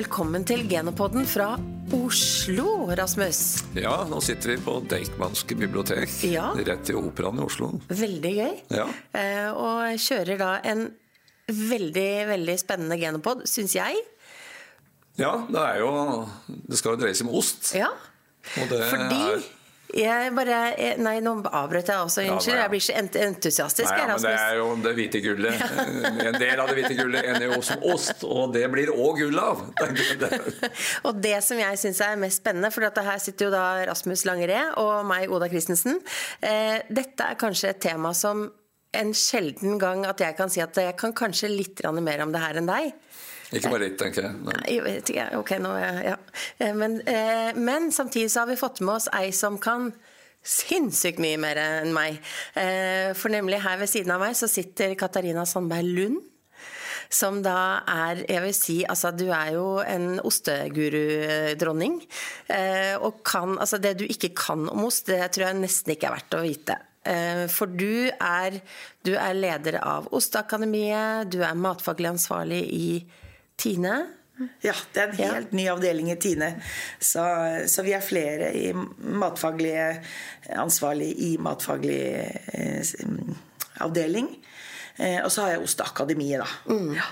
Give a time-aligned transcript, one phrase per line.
[0.00, 1.58] Velkommen til Genopodden fra
[1.92, 3.40] Oslo, Rasmus.
[3.76, 6.08] Ja, nå sitter vi på Deichmanske bibliotek.
[6.24, 6.46] Ja.
[6.56, 7.68] Rett i Operaen i Oslo.
[7.90, 8.54] Veldig gøy.
[8.78, 8.86] Ja.
[9.12, 10.86] Eh, og kjører da en
[11.52, 14.00] veldig, veldig spennende genopod, syns jeg.
[15.20, 15.92] Ja, det er jo
[16.46, 17.74] Det skal jo dreie seg om ost.
[17.76, 17.90] Ja.
[18.56, 19.44] Og det Fordi er
[19.94, 22.22] jeg bare jeg- Nei, nå avbrøt jeg også.
[22.30, 22.54] Unnskyld.
[22.54, 22.62] ja.
[22.62, 23.90] Jeg blir så ent entusiastisk.
[23.90, 25.64] Nei, ja, men det er jo det hvite gullet.
[26.30, 29.38] En del av det hvite gullet ender jo som ost, og det blir òg gull
[29.38, 29.64] av.
[31.06, 34.60] Og det som jeg syns er mest spennende, for her sitter jo da Rasmus Langeré
[34.80, 36.00] og meg, Oda Christensen.
[36.42, 38.50] Eh, dette er kanskje et tema som
[38.92, 42.42] en sjelden gang at jeg kan si at jeg kan kanskje litt mer om det
[42.42, 42.92] her enn deg.
[43.50, 44.54] Ikke bare litt, tenker jeg.
[44.70, 46.16] Jeg vet ikke, ok, nå ja.
[46.62, 49.90] Eh, Men, eh, men samtidig så har vi fått med oss ei som kan
[50.46, 52.20] sinnssykt mye mer enn meg.
[52.54, 56.20] Eh, For nemlig her ved siden av meg så sitter Katarina Sandberg Lund.
[57.10, 61.96] Som da er Jeg vil si, altså du er jo en osteguru-dronning.
[63.02, 66.14] Og kan Altså det du ikke kan om ost, det tror jeg nesten ikke er
[66.14, 66.76] verdt å vite.
[67.50, 68.60] For du er,
[69.02, 72.86] du er leder av Osteakademiet, du er matfaglig ansvarlig i
[73.60, 73.94] Tine.
[74.64, 75.32] Ja, det er en Ja.
[75.36, 76.54] helt ny avdeling i Tine.
[76.98, 77.20] Så,
[77.68, 80.00] så vi er flere i matfaglige
[80.56, 82.00] ansvarlig i matfaglig
[82.56, 82.94] eh,
[83.84, 84.30] avdeling.
[85.00, 86.78] Eh, og så har jeg Osteakademiet, da.
[86.96, 87.06] Ja.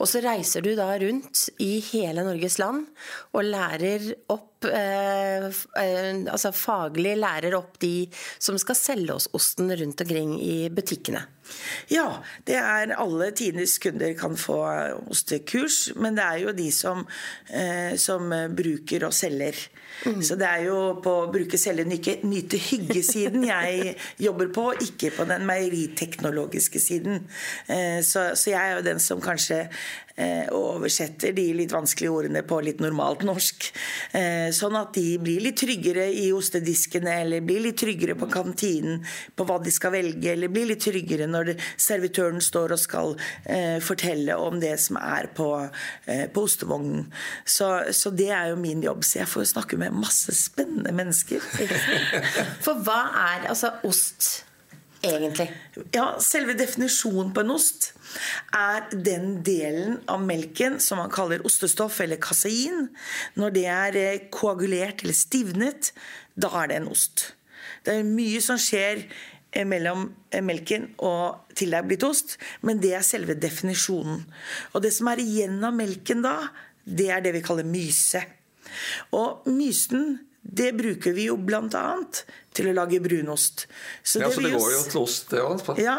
[0.00, 2.86] Og så reiser du da rundt i hele Norges land
[3.32, 8.08] og lærer opp eh, eh, Altså faglig lærer opp de
[8.38, 11.24] som skal selge oss osten rundt omkring i butikkene.
[11.90, 14.60] Ja, det er alle tidenes kunder kan få
[15.10, 17.06] ostekurs, men det er jo de som,
[17.50, 19.58] eh, som bruker og selger.
[20.00, 25.44] Så det er jo på bruke, selge, nyte hygge-siden jeg jobber på, ikke på den
[25.48, 27.26] meieriteknologiske siden.
[27.68, 29.66] Eh, så, så jeg er jo den som kanskje
[30.20, 33.70] eh, oversetter de litt vanskelige ordene på litt normalt norsk.
[34.16, 39.00] Eh, sånn at de blir litt tryggere i ostediskene, eller blir litt tryggere på kantinen
[39.36, 43.78] på hva de skal velge, eller blir litt tryggere når servitøren står og skal eh,
[43.84, 45.48] fortelle om det som er på,
[46.06, 47.08] på ostevognen.
[47.44, 49.04] Så, så det er jo min jobb.
[49.06, 51.42] Så jeg får snakke med masse spennende mennesker.
[52.64, 53.00] For hva
[53.30, 54.49] er altså ost
[55.02, 55.48] egentlig?
[55.94, 57.90] Ja, selve definisjonen på en ost
[58.56, 62.88] er den delen av melken som man kaller ostestoff eller kasein.
[63.38, 65.92] Når det er eh, koagulert eller stivnet,
[66.34, 67.30] da er det en ost.
[67.84, 72.36] Det er mye som skjer eh, mellom eh, melken og til det er blitt ost,
[72.66, 74.24] men det er selve definisjonen.
[74.74, 76.36] Og det som er igjen av melken da,
[76.84, 78.22] det er det vi kaller myse.
[79.16, 82.24] Og mysen, det bruker vi jo annet
[82.56, 83.66] til å lage brunost.
[83.68, 85.60] Ja, så det går jo til ost, det òg.
[85.78, 85.98] ja,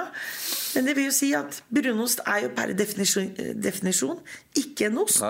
[0.76, 4.20] men det vil jo si at brunost er jo per definisjon, definisjon
[4.60, 5.24] ikke en ost.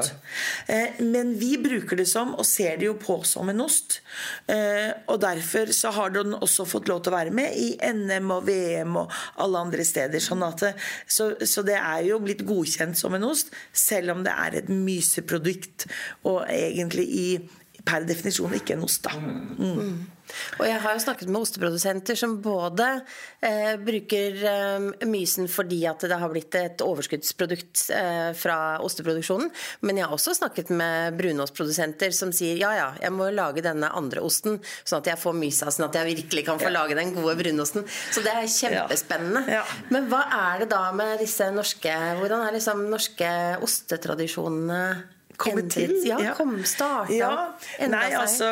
[0.71, 3.99] Eh, men vi bruker det som, og ser det jo på som en ost.
[4.49, 8.33] Eh, og derfor så har den også fått lov til å være med i NM
[8.39, 9.13] og VM og
[9.45, 10.23] alle andre steder.
[10.23, 10.73] Sånn det,
[11.05, 14.73] så, så det er jo blitt godkjent som en ost, selv om det er et
[14.73, 15.85] myseprodukt
[16.25, 17.27] og egentlig i
[17.85, 19.15] per definisjon ikke en ost, da.
[19.17, 20.01] Mm.
[20.59, 22.87] Og jeg har jo snakket med osteprodusenter som både
[23.43, 29.51] eh, bruker eh, mysen fordi at det har blitt et overskuddsprodukt eh, fra osteproduksjonen,
[29.85, 33.91] men jeg har også snakket med brunostprodusenter som sier ja ja, jeg må lage denne
[33.97, 37.13] andre osten, sånn at jeg får mysa, sånn at jeg virkelig kan få lage den
[37.15, 37.87] gode brunosten.
[38.11, 39.43] Så det er kjempespennende.
[39.51, 39.65] Ja.
[39.93, 43.27] Men hva er det da med disse norske Hvordan er liksom norske
[43.65, 44.81] ostetradisjonene
[45.41, 45.93] Kommet til.
[46.07, 46.33] Ja, ja.
[46.37, 47.31] kom, starta, Ja,
[47.91, 48.17] nei, seg?
[48.21, 48.49] altså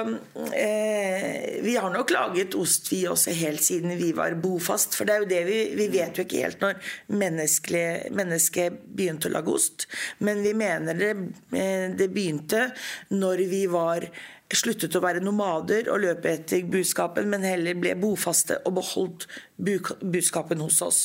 [0.55, 4.97] eh, Vi har nok laget ost, vi også, helt siden vi var bofast.
[4.97, 6.79] For det er jo det vi Vi vet jo ikke helt når
[7.19, 9.87] mennesket mennesket begynte å lage ost.
[10.25, 11.13] Men vi mener det,
[11.55, 12.69] eh, det begynte
[13.13, 14.09] når vi var
[14.57, 19.27] sluttet å være nomader og løpe etter buskapen, men heller ble bofaste og beholdt
[19.61, 21.01] bu- buskapen hos oss.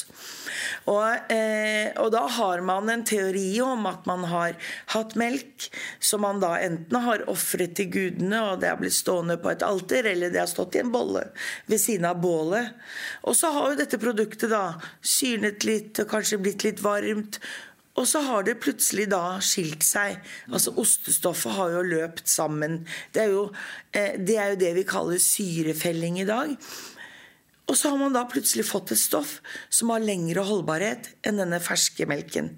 [0.89, 4.57] Og, eh, og da har man en teori om at man har
[4.95, 5.69] hatt melk
[6.01, 9.67] som man da enten har ofret til gudene, og det har blitt stående på et
[9.67, 11.27] alter, eller det har stått i en bolle
[11.69, 12.73] ved siden av bålet.
[13.29, 17.41] Og så har jo dette produktet da syrnet litt og kanskje blitt litt varmt.
[17.94, 20.19] Og så har det plutselig da skilt seg.
[20.50, 22.81] Altså Ostestoffet har jo løpt sammen.
[23.14, 23.44] Det er jo
[23.94, 26.56] eh, det, er jo det vi kaller syrefelling i dag.
[27.64, 29.38] Og så har man da plutselig fått et stoff
[29.73, 32.56] som har lengre holdbarhet enn denne ferske melken.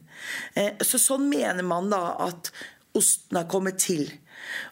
[0.57, 2.51] Eh, Så sånn mener man da at
[2.97, 4.09] osten har kommet til.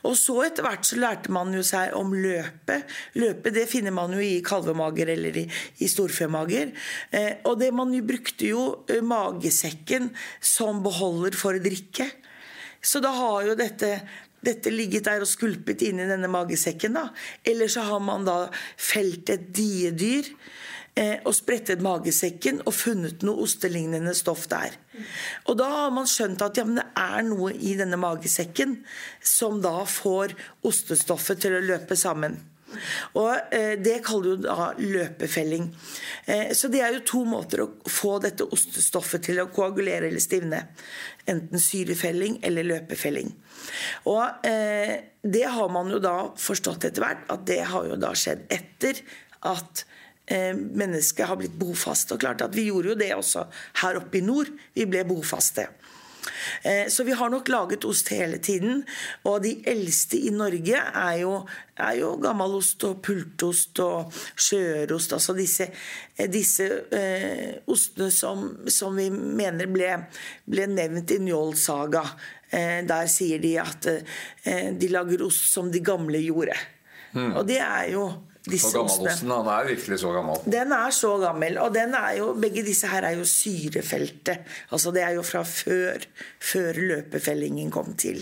[0.09, 2.91] Og så etter hvert så lærte man jo seg om løpet.
[3.21, 5.47] Løpet det finner man jo i kalvemager eller i,
[5.85, 6.75] i storfemager.
[7.15, 10.11] Eh, og det man jo brukte jo eh, magesekken
[10.45, 12.11] som beholder for å drikke.
[12.85, 13.97] Så da har jo dette
[14.45, 16.93] dette ligget der og skulpet inni denne magesekken.
[16.99, 17.09] da.
[17.49, 20.29] Eller så har man da felt et diedyr
[20.95, 24.77] og sprettet magesekken og funnet noe ostelignende stoff der.
[25.51, 28.77] Og da har man skjønt at ja, det er noe i denne magesekken
[29.19, 30.37] som da får
[30.71, 32.39] ostestoffet til å løpe sammen.
[33.19, 35.69] Og eh, Det kaller du da løpefelling.
[36.27, 40.23] Eh, så det er jo to måter å få dette ostestoffet til å koagulere eller
[40.23, 40.63] stivne.
[41.31, 43.33] Enten syrefelling eller løpefelling.
[44.11, 48.15] Og eh, Det har man jo da forstått etter hvert at det har jo da
[48.19, 49.01] skjedd etter
[49.45, 49.94] at eh,
[50.31, 52.15] mennesket har blitt bofast.
[52.15, 53.45] Og klart at Vi gjorde jo det også
[53.83, 54.49] her oppe i nord.
[54.75, 55.69] Vi ble bofaste.
[56.63, 58.83] Eh, så vi har nok laget ost hele tiden.
[59.23, 61.35] Og de eldste i Norge er jo,
[61.77, 65.17] er jo gammelost og pultost og skjørost.
[65.17, 65.69] Altså disse,
[66.17, 69.91] eh, disse eh, ostene som, som, vi mener ble,
[70.51, 72.05] ble nevnt i Njål saga.
[72.51, 76.57] Eh, der sier de at eh, de lager ost som de gamle gjorde.
[77.15, 77.35] Mm.
[77.39, 78.09] Og det er jo
[78.45, 80.41] disse gammelosten, han er virkelig så gammel?
[80.53, 81.57] Den er så gammel.
[81.63, 84.45] Og den er jo, begge disse her er jo syrefeltet.
[84.69, 86.05] Altså det er jo fra før,
[86.45, 88.21] før løpefellingen kom til.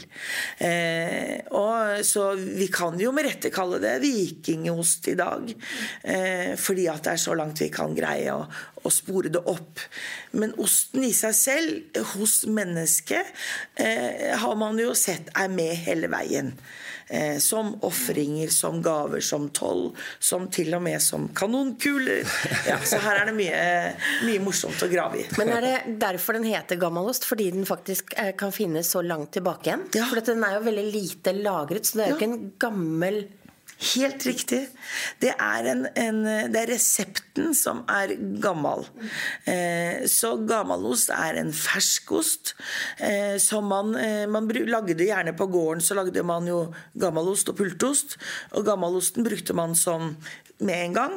[0.62, 5.50] Eh, og Så vi kan jo med rette kalle det vikingost i dag.
[6.02, 9.82] Eh, fordi at det er så langt vi kan greie å, å spore det opp.
[10.38, 13.34] Men osten i seg selv, hos mennesket,
[13.74, 16.54] eh, har man jo sett er med hele veien
[17.12, 22.24] eh, som ofringer, som gaver, som toll, som til og med som kanonkuler.
[22.66, 23.60] Ja, så her er det mye,
[24.26, 25.26] mye morsomt å grave i.
[25.40, 27.26] Men er det derfor den heter gammalost?
[27.28, 29.86] Fordi den faktisk eh, kan finnes så langt tilbake igjen?
[29.98, 30.08] Ja.
[30.10, 32.20] For den er jo veldig lite lagret, så det er jo ja.
[32.20, 33.22] ikke en gammel
[33.82, 34.60] Helt riktig.
[35.18, 36.20] Det er, en, en,
[36.52, 38.84] det er resepten som er gammel.
[39.48, 42.54] Eh, så gammelost er en ferskost
[43.02, 45.82] eh, som man, eh, man lagde gjerne på gården.
[45.82, 48.16] Så lagde man jo gammelost og pultost.
[48.54, 50.14] Og gammelosten brukte man som
[50.62, 51.14] med en gang,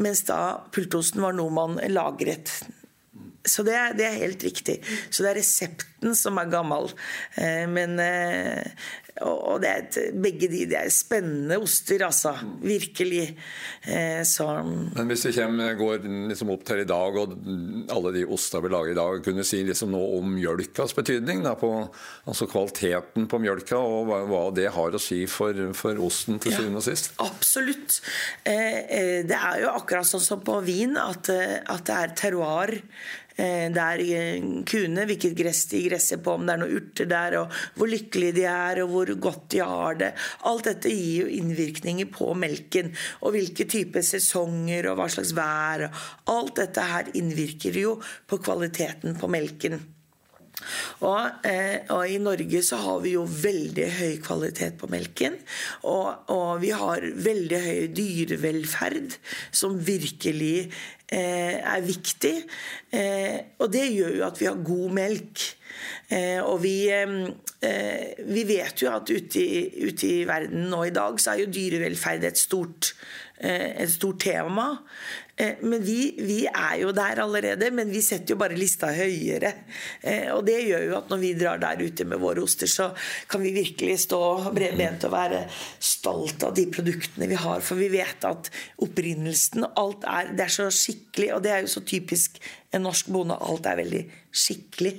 [0.00, 2.48] mens da pultosten var noe man lagret
[3.46, 4.80] så det er, det er, helt riktig.
[5.10, 6.90] Så det er resepten som er gammel.
[7.38, 8.66] Eh, men eh,
[9.24, 12.34] Og det er begge de det er spennende oster, altså.
[12.60, 13.30] Virkelig.
[13.88, 17.32] Eh, så Men hvis vi kommer, går liksom opp til i dag, og
[17.94, 21.40] alle de ostene vi lager i dag, kunne si liksom noe om mjølkas betydning?
[21.46, 21.72] Da, på,
[22.28, 26.52] altså kvaliteten på mjølka, og hva, hva, det har å si for, for osten til
[26.58, 27.14] syvende og sist?
[27.16, 28.00] Absolutt.
[28.00, 28.00] absolutt.
[29.26, 32.76] Det er jo akkurat sånn som på vin, at, at det er terroir
[33.36, 37.38] Eh, er eh, kuene, hvilket gress de gresser på, om det er noen urter der,
[37.42, 40.12] og hvor lykkelige de er, og hvor godt de har det.
[40.48, 42.94] Alt dette gir jo innvirkninger på melken.
[43.20, 45.88] Og hvilke typer sesonger og hva slags vær.
[46.32, 47.98] Alt dette her innvirker jo
[48.28, 49.82] på kvaliteten på melken.
[51.04, 55.36] Og, eh, og, i Norge så har vi jo veldig høy kvalitet på melken.
[55.84, 59.18] Og, og vi har veldig høy dyrevelferd,
[59.52, 60.70] som virkelig
[61.12, 62.36] eh, er viktig.
[62.96, 65.46] Eh, og det gjør jo at vi har god melk.
[66.08, 67.14] Eh, og vi, eh,
[67.66, 71.42] eh, vi, vet jo at ute i, ute i, verden nå i dag så er
[71.42, 72.92] jo dyrevelferd et stort,
[73.36, 74.70] et stort tema.
[75.36, 79.52] Eh, men vi, vi, er jo der allerede, men vi setter jo bare lista høyere.
[80.00, 82.88] Eh, og det gjør jo at når vi drar der ute med våre oster, så
[83.28, 84.20] kan vi virkelig stå
[84.56, 85.42] bredbent og være
[85.76, 87.60] stolt av de produktene vi har.
[87.64, 88.48] For vi vet at
[88.86, 92.40] opprinnelsen alt er, det er så skikkelig, og det er jo så typisk
[92.74, 93.36] en norsk bonde.
[93.46, 94.00] Alt er veldig
[94.36, 94.92] skikkelig.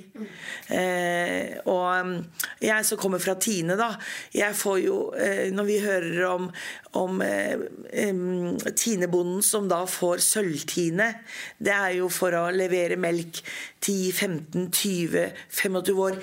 [0.74, 2.24] Eh, og um,
[2.62, 3.90] jeg som kommer fra Tine, da.
[4.34, 6.50] Jeg får jo eh, Når vi hører om,
[6.98, 7.58] om eh,
[8.72, 11.14] Tinebonden som da får sølvtine,
[11.58, 13.42] det er jo for å levere melk
[13.84, 16.14] 10-15-20-25 år.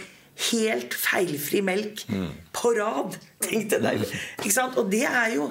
[0.52, 2.32] Helt feilfri melk mm.
[2.56, 3.16] på rad!
[3.46, 4.04] Tenk deg.
[4.42, 4.78] Ikke sant?
[4.82, 5.46] Og det er jo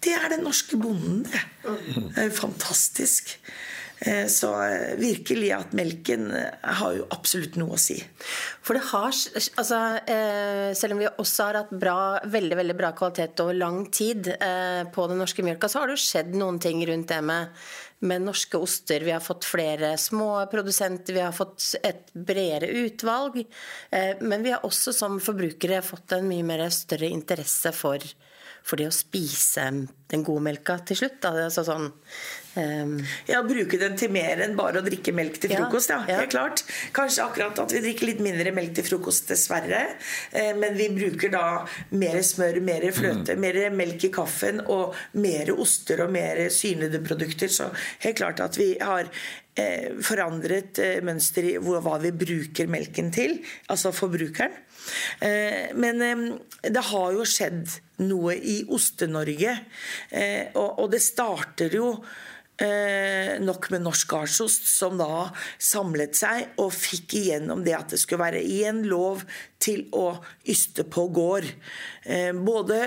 [0.00, 1.42] det er den norske bonden, det.
[1.60, 3.36] Det er jo fantastisk.
[4.00, 7.98] Eh, så eh, virkelig at melken eh, har jo absolutt noe å si.
[8.64, 9.12] For det har,
[9.60, 9.80] altså,
[10.78, 11.98] Selv om vi også har hatt bra,
[12.32, 14.30] veldig veldig bra kvalitet over lang tid
[14.94, 17.60] på den norske mjølka, så har det jo skjedd noen ting rundt det med,
[18.06, 19.04] med norske oster.
[19.04, 23.40] Vi har fått flere små produsenter, vi har fått et bredere utvalg.
[24.20, 28.04] Men vi har også som forbrukere fått en mye mer større interesse for
[28.66, 29.64] for det å spise
[30.10, 31.24] den gode melka til slutt.
[31.28, 31.88] Altså sånn,
[32.58, 32.96] Um,
[33.28, 35.92] ja, Bruke den til mer enn bare å drikke melk til frokost.
[35.92, 36.20] Ja, ja.
[36.22, 36.62] helt klart.
[36.96, 39.84] Kanskje akkurat at vi drikker litt mindre melk til frokost, dessverre.
[40.34, 41.44] Eh, men vi bruker da
[41.94, 43.44] mer smør, mer fløte, mm.
[43.44, 47.52] mer melk i kaffen og mer oster og mer synlige produkter.
[47.52, 47.70] Så
[48.02, 53.38] helt klart at vi har eh, forandret eh, mønster i hva vi bruker melken til,
[53.70, 54.58] altså forbrukeren.
[55.20, 56.26] Eh, men eh,
[56.72, 59.54] det har jo skjedd noe i Oste-Norge,
[60.10, 61.92] eh, og, og det starter jo
[62.62, 68.00] eh, nok med norsk gardsost, som da samlet seg og fikk igjennom det at det
[68.02, 69.24] skulle være én lov
[69.62, 70.12] til å
[70.48, 71.48] yste på gård.
[72.04, 72.82] Eh, både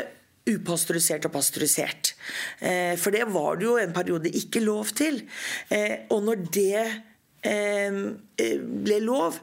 [0.49, 2.13] upasteurisert og pasteurisert.
[2.59, 5.21] Eh, for det var det jo en periode ikke lov til.
[5.71, 6.81] Eh, og når det
[7.47, 8.01] eh,
[8.83, 9.39] ble lov,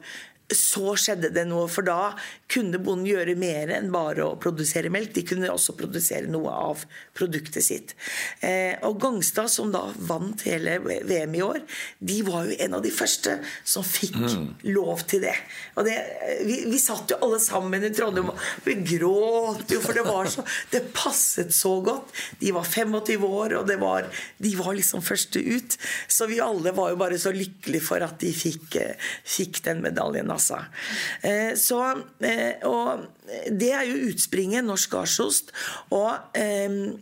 [0.51, 2.11] så skjedde det noe, for da
[2.51, 5.13] kunne bonden gjøre mer enn bare å produsere melk.
[5.15, 6.83] De kunne også produsere noe av
[7.17, 7.95] produktet sitt.
[8.43, 10.77] Eh, og Gangstad, som da vant hele
[11.07, 11.61] VM i år,
[11.99, 14.47] de var jo en av de første som fikk mm.
[14.75, 15.35] lov til det.
[15.79, 15.97] Og det,
[16.43, 20.29] vi, vi, satt jo alle sammen i Trondheim og vi gråt jo, for det var
[20.31, 22.11] så Det passet så godt.
[22.39, 24.07] De var 25 år, og var,
[24.41, 25.77] de var liksom første ut.
[26.07, 29.81] Så vi alle var jo bare så lykkelige for at de fikk, eh, fikk den
[29.85, 30.31] medaljen.
[30.31, 30.61] Altså.
[31.21, 31.81] Eh, så,
[32.19, 33.07] eh, og
[33.49, 35.53] det er jo utspringet norsk gardsost.
[35.95, 36.99] Og eh,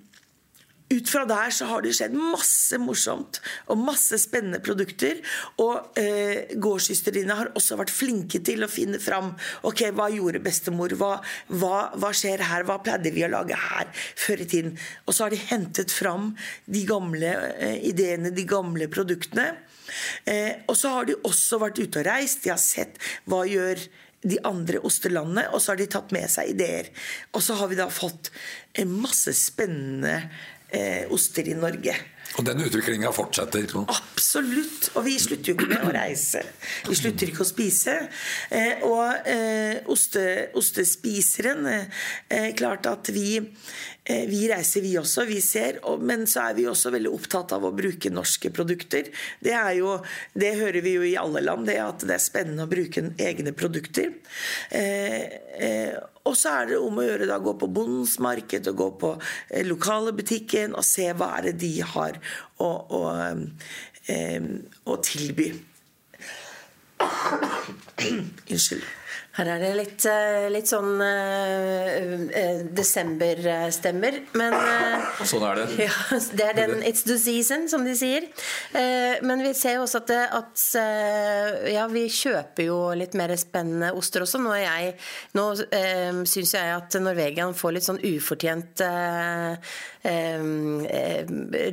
[0.90, 5.20] ut fra der så har det skjedd masse morsomt og masse spennende produkter.
[5.62, 9.32] Og eh, gårdssøstrene har også vært flinke til å finne fram
[9.70, 11.12] ok, hva gjorde bestemor, hva,
[11.54, 14.76] hva, hva, skjer her, hva pleide vi å lage her før i tiden.
[15.06, 16.34] Og så har de hentet fram
[16.66, 19.52] de gamle eh, ideene, de gamle produktene.
[20.26, 22.44] Eh, og så har de også vært ute og reist.
[22.46, 22.98] De har sett
[23.30, 23.86] hva gjør
[24.22, 26.92] de andre ostelandene, og så har de tatt med seg ideer.
[27.34, 28.32] Og så har vi da fått
[28.80, 30.16] en masse spennende
[30.72, 31.96] eh, oster i Norge.
[32.38, 33.72] Og den utviklinga fortsetter?
[33.90, 34.92] Absolutt.
[35.00, 36.44] Og vi slutter jo ikke med å reise.
[36.86, 37.96] Vi slutter ikke å spise.
[38.54, 40.26] Eh, og eh, oste,
[40.60, 45.26] ostespiseren eh, Klart at vi Eh, vi reiser, vi også.
[45.30, 45.80] Vi ser.
[46.02, 49.12] Men så er vi også veldig opptatt av å bruke norske produkter.
[49.44, 49.98] Det, jo,
[50.34, 53.54] det hører vi jo i alle land, det at det er spennende å bruke egne
[53.58, 54.16] produkter.
[54.74, 55.22] Eh,
[55.62, 56.00] eh,
[56.30, 59.14] og så er det om å gjøre da gå på bondens marked og gå på
[59.20, 62.20] eh, lokale butikken og se hva er det de har
[62.62, 63.02] å, å,
[64.10, 64.50] eh,
[64.86, 65.52] å tilby.
[68.52, 68.99] Unnskyld.
[69.40, 75.68] Her er det litt, eh, litt sånn uh, uh, desemberstemmer, men uh, Sånn er det.
[75.86, 78.28] Ja, det er den 'it's the season', som de sier.
[79.24, 80.64] men vi ser jo også at, at
[81.72, 84.42] Ja, vi kjøper jo litt mer spennende oster også.
[84.44, 84.98] Nå, jeg,
[85.40, 88.84] nå uh, syns jeg at Norvegian får litt sånn ufortjent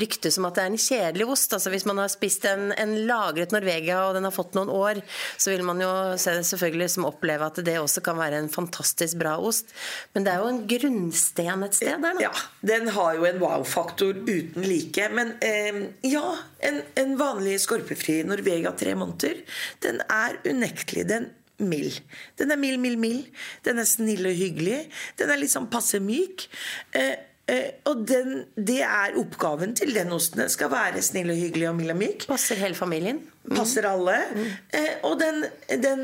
[0.03, 1.53] rykte som at det er en kjedelig ost.
[1.57, 5.03] Altså Hvis man har spist en, en lagret Norvegia og den har fått noen år,
[5.39, 9.37] så vil man jo selvfølgelig som oppleve at det også kan være en fantastisk bra
[9.39, 9.73] ost.
[10.15, 12.27] Men det er jo en grunnsten et sted der, da.
[12.27, 12.33] Ja,
[12.67, 15.09] den har jo en wow-faktor uten like.
[15.15, 16.27] Men eh, ja,
[16.69, 19.41] en, en, vanlig skorpefri Norvega tre måneder,
[19.85, 21.09] den er unektelig.
[21.09, 22.03] den mild.
[22.37, 23.31] Den er mild, mild, mild.
[23.65, 24.83] Den er snill og hyggelig.
[25.17, 26.51] Den er litt sånn passe myk.
[26.97, 30.41] Eh, Uh, og den, det er oppgaven til den osten.
[30.43, 32.25] Den skal være snill og hyggelig og mild og myk.
[32.27, 33.21] Passer hele familien.
[33.45, 33.53] Mm.
[33.55, 34.17] Passer alle.
[34.35, 34.49] Mm.
[34.75, 35.45] Uh, og den,
[35.85, 36.03] den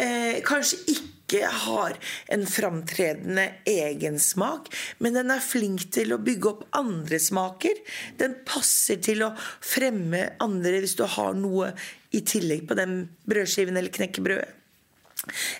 [0.00, 1.94] eh, kanskje ikke har
[2.34, 7.78] en framtredende egensmak, men den er flink til å bygge opp andre smaker.
[8.18, 11.70] Den passer til å fremme andre hvis du har noe
[12.16, 14.56] i tillegg på den brødskiven eller knekkebrødet.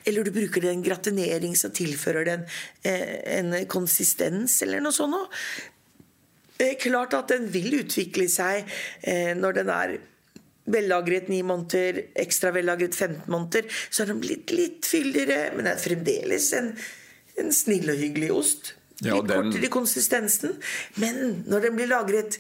[0.09, 2.47] Eller du bruker en gratinering som tilfører den
[2.87, 5.37] eh, en konsistens, eller noe sånt.
[6.61, 8.69] Det er klart at den vil utvikle seg
[9.01, 9.95] eh, når den er
[10.71, 13.71] vellagret 9 måneder, ekstra vellagret 15 måneder.
[13.91, 16.75] Så har den blitt litt fyldigere, men det er fremdeles en,
[17.41, 18.75] en snill og hyggelig ost.
[19.01, 19.49] Litt ja, den...
[19.49, 20.57] kortere i konsistensen.
[21.01, 22.37] Men når den blir lagret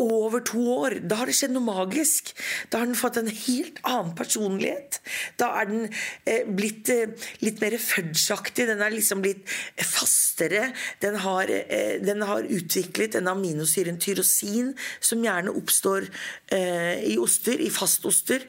[0.00, 0.98] over to år.
[1.06, 2.32] Da har det skjedd noe magisk.
[2.70, 5.00] Da har den fått en helt annen personlighet.
[5.40, 5.84] Da er den
[6.26, 8.66] eh, blitt eh, litt mer fudgeaktig.
[8.70, 9.46] Den er liksom blitt
[9.78, 10.70] fastere.
[11.04, 16.08] Den har, eh, den har utviklet en aminosyren tyrosin, som gjerne oppstår
[16.52, 18.46] eh, i oster, i fastoster.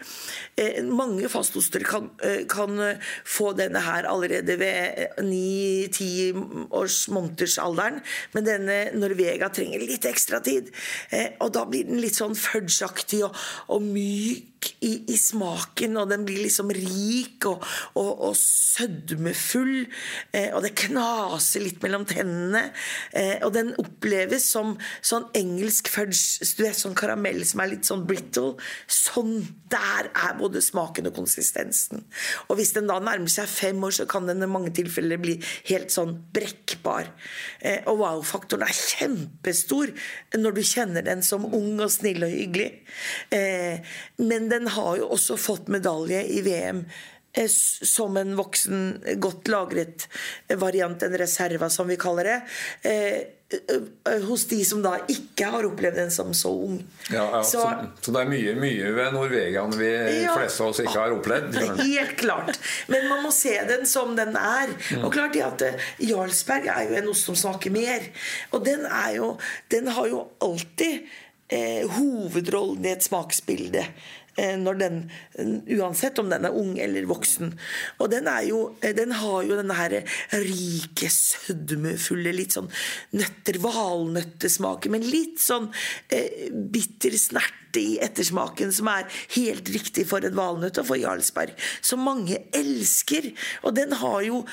[0.58, 2.76] Eh, mange fastoster kan, eh, kan,
[3.26, 6.34] få denne her allerede ved ni-ti
[6.76, 8.02] års måneders alderen,
[8.34, 10.72] men denne Norvega trenger litt ekstra tid.
[11.12, 13.38] Eh, og da blir den litt sånn fudgeaktig og,
[13.74, 14.55] og myk
[14.86, 17.64] i, i, smaken, og den blir liksom rik og,
[17.98, 19.86] og, og sødmefull.
[20.36, 22.68] Eh, og det knaser litt mellom tennene.
[23.16, 27.88] Eh, og den oppleves som sånn engelsk fudge, du vet, sånn karamell som er litt
[27.88, 28.56] sånn brittle.
[28.92, 29.38] Sånn
[29.72, 32.06] der er både smaken og konsistensen.
[32.50, 35.38] Og hvis den da nærmer seg fem år, så kan den i mange tilfeller bli
[35.70, 37.10] helt sånn brekkbar.
[37.62, 39.94] Eh, og wow-faktoren er kjempestor
[40.38, 42.70] når du kjenner den som ung og snill og hyggelig.
[43.34, 43.82] Eh,
[44.22, 46.84] men den har jo også fått medalje i VM
[47.36, 48.86] eh, som en voksen,
[49.22, 50.08] godt lagret
[50.62, 52.42] variant, en reserva som vi kaller det.
[52.92, 53.24] Eh,
[54.26, 56.80] hos de som da ikke har opplevd den som så ung.
[57.14, 59.92] Ja, ja, så, så, så, det er mye, mye ved Norvegian vi
[60.24, 61.60] ja, fleste av oss ikke har opplevd?
[61.84, 62.58] Helt klart.
[62.92, 64.74] Men man må se den som den er.
[65.04, 65.64] Og klart at
[66.02, 68.10] Jarlsberg er jo en ost som smaker mer.
[68.56, 69.36] Og den, jo,
[69.72, 71.06] den har jo alltid
[71.54, 73.86] eh, hovedrollen i et smaksbilde.
[74.36, 75.12] Eh, den,
[75.78, 77.54] uansett om den er ung eller voksen.
[78.04, 79.96] Og den, jo, eh, den har jo denne her
[80.44, 82.68] rike, sødmefulle, litt sånn
[83.16, 85.70] nøtter, valnøttesmaken, men litt sånn
[86.12, 91.56] eh, bitter snerte i ettersmaken som er helt riktig for en valnøtt og for Jarlsberg.
[91.80, 93.32] Som mange elsker.
[93.64, 94.44] Og den har jo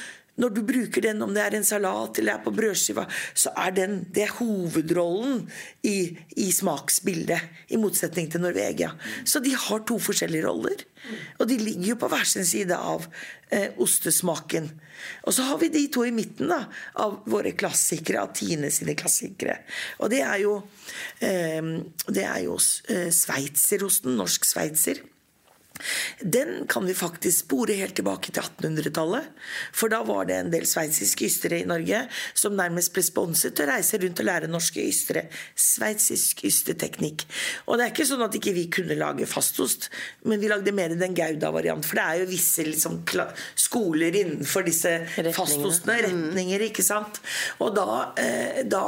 [0.43, 3.75] når du bruker den, om det er en salat eller er på brødskiva, så er
[3.77, 5.45] den det er hovedrollen
[5.87, 7.51] i, i, smaksbildet.
[7.73, 8.91] I motsetning til Norvegia.
[9.25, 10.83] Så de har to forskjellige roller.
[11.41, 13.07] Og de ligger jo på hver sin side av
[13.51, 14.69] eh, ostesmaken.
[15.27, 16.61] Og så har vi de to i midten da,
[17.03, 19.61] av våre klassikere, av Tine sine klassikere.
[20.03, 20.59] Og det er jo,
[21.25, 21.73] eh,
[22.09, 25.03] det er jo eh, sveitserosten, norsk sveitser.
[26.21, 29.29] Den kan vi faktisk spore helt tilbake til 1800-tallet.
[29.75, 33.67] For da var det en del sveitsiske ystere i Norge som nærmest ble sponset til
[33.67, 35.27] å reise rundt og lære norske ystere
[35.59, 37.27] sveitsisk ysteteknikk.
[37.67, 39.89] Og det er ikke sånn at ikke vi kunne lage fastost,
[40.29, 41.87] men vi lagde mer den Gouda-variant.
[41.87, 43.03] For det er jo visse liksom,
[43.59, 44.99] skoler innenfor disse
[45.35, 46.05] fastostene, mm.
[46.07, 47.23] retninger, ikke sant.
[47.63, 47.89] Og da,
[48.21, 48.85] eh, da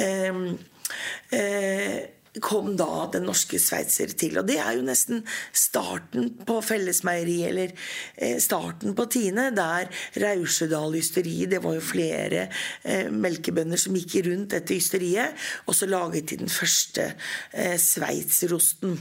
[0.00, 0.42] eh,
[1.34, 4.38] eh, kom da den norske sveitser til.
[4.40, 5.22] Og det er jo nesten
[5.56, 7.74] starten på Fellesmeieri, eller
[8.14, 9.90] eh, starten på Tine, der
[10.22, 12.46] Rausedal ysteri Det var jo flere
[12.82, 17.12] eh, melkebønder som gikk rundt dette ysteriet, og så laget de den første
[17.52, 18.98] eh, sveitserosten.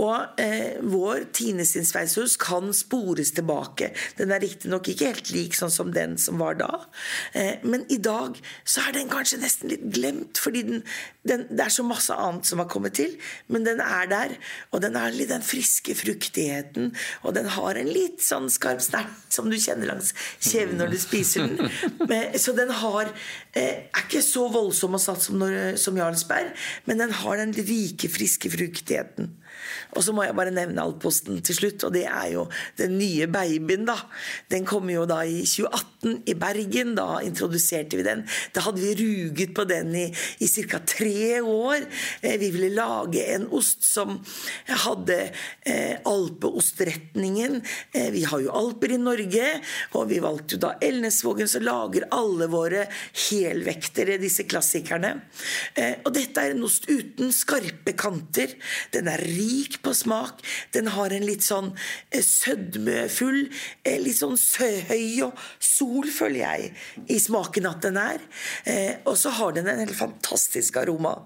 [0.00, 1.86] Og eh, vår Tine sin
[2.40, 3.90] kan spores tilbake.
[4.16, 6.70] Den er riktignok ikke helt lik sånn som den som var da,
[7.36, 10.82] eh, men i dag så er den kanskje nesten litt glemt, fordi den,
[11.28, 13.16] den, det er så masse annet som har kommet til,
[13.48, 14.36] men den er der.
[14.72, 16.94] Og den har litt den friske fruktigheten,
[17.26, 20.98] og den har en litt sånn skarp snert som du kjenner langs kjeven når du
[21.00, 21.70] spiser den.
[22.10, 23.10] Men, så den har
[23.52, 26.52] eh, er ikke så voldsom og satt som, når, som Jarlsberg,
[26.88, 29.30] men den har den rike, friske fruktigheten.
[29.96, 32.46] Og så må jeg bare nevne Altposten til slutt, og det er jo
[32.78, 33.96] den nye babyen, da.
[34.52, 36.94] Den kom jo da i 2018 i Bergen.
[36.98, 38.24] Da introduserte vi den.
[38.54, 40.06] Da hadde vi ruget på den i,
[40.40, 40.80] i ca.
[40.86, 41.86] tre år.
[42.22, 44.16] Eh, vi ville lage en ost som
[44.68, 45.18] hadde
[45.66, 47.60] eh, alpeostretningen.
[47.92, 49.52] Eh, vi har jo alper i Norge,
[49.98, 52.86] og vi valgte jo da Elnesvågen, som lager alle våre
[53.28, 55.16] helvektere, disse klassikerne.
[55.74, 58.54] Eh, og dette er en ost uten skarpe kanter.
[58.94, 59.49] Den er rik
[59.82, 60.42] på smak.
[60.72, 61.72] Den har en litt sånn
[62.10, 63.42] eh, sødmefull,
[63.84, 66.72] eh, litt sånn høy og sol, føler jeg,
[67.10, 68.24] i smaken at den er.
[68.64, 71.16] Eh, og så har den en helt fantastisk aroma.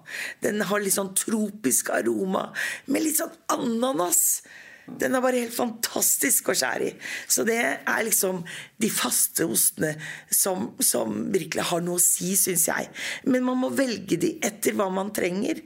[0.45, 2.51] Den har litt sånn tropisk aroma
[2.87, 4.43] med litt sånn ananas.
[4.85, 6.95] Den er bare helt fantastisk å skjære i.
[7.31, 8.43] Så det er liksom
[8.81, 9.95] de faste ostene
[10.29, 12.91] som, som virkelig har noe å si, syns jeg.
[13.25, 15.63] Men man må velge de etter hva man trenger.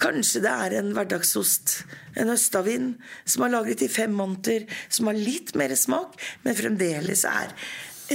[0.00, 1.82] Kanskje det er en hverdagsost,
[2.16, 2.94] en østavind,
[3.28, 7.52] som er lagret i fem måneder, som har litt mer smak, men fremdeles er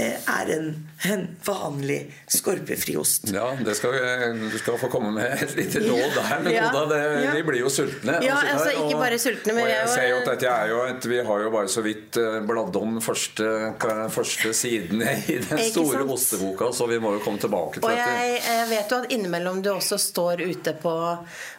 [0.04, 0.66] er en,
[1.08, 3.30] en vanlig skorpefri ost.
[3.32, 3.96] Ja, skal,
[4.52, 6.42] du skal få komme med et lite råd der.
[6.44, 7.34] Men ja, det, ja.
[7.38, 8.18] Vi blir jo sultne.
[8.26, 11.08] Ja, altså, altså ikke bare sultne, men jeg, ser jo at dette er jo et,
[11.12, 13.50] Vi har jo bare så vidt eh, bladd om første,
[14.16, 18.18] første siden i den store osteboka, så vi må jo komme tilbake til og dette.
[18.20, 20.96] Jeg, jeg vet jo at innimellom du også står ute på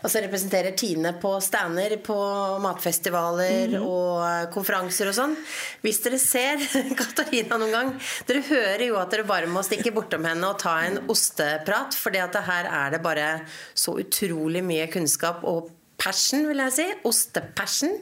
[0.06, 2.16] Altså representerer Tine på stander på
[2.62, 3.82] matfestivaler mm.
[3.82, 5.34] og konferanser og sånn.
[5.82, 6.62] Hvis dere ser
[7.00, 7.92] Katarina noen gang
[8.26, 12.14] dere hører jo at dere bare må stikke bortom henne og ta en osteprat, for
[12.14, 13.28] her er det bare
[13.74, 16.86] så utrolig mye kunnskap og passion, vil jeg si.
[17.08, 17.94] Ostepassion.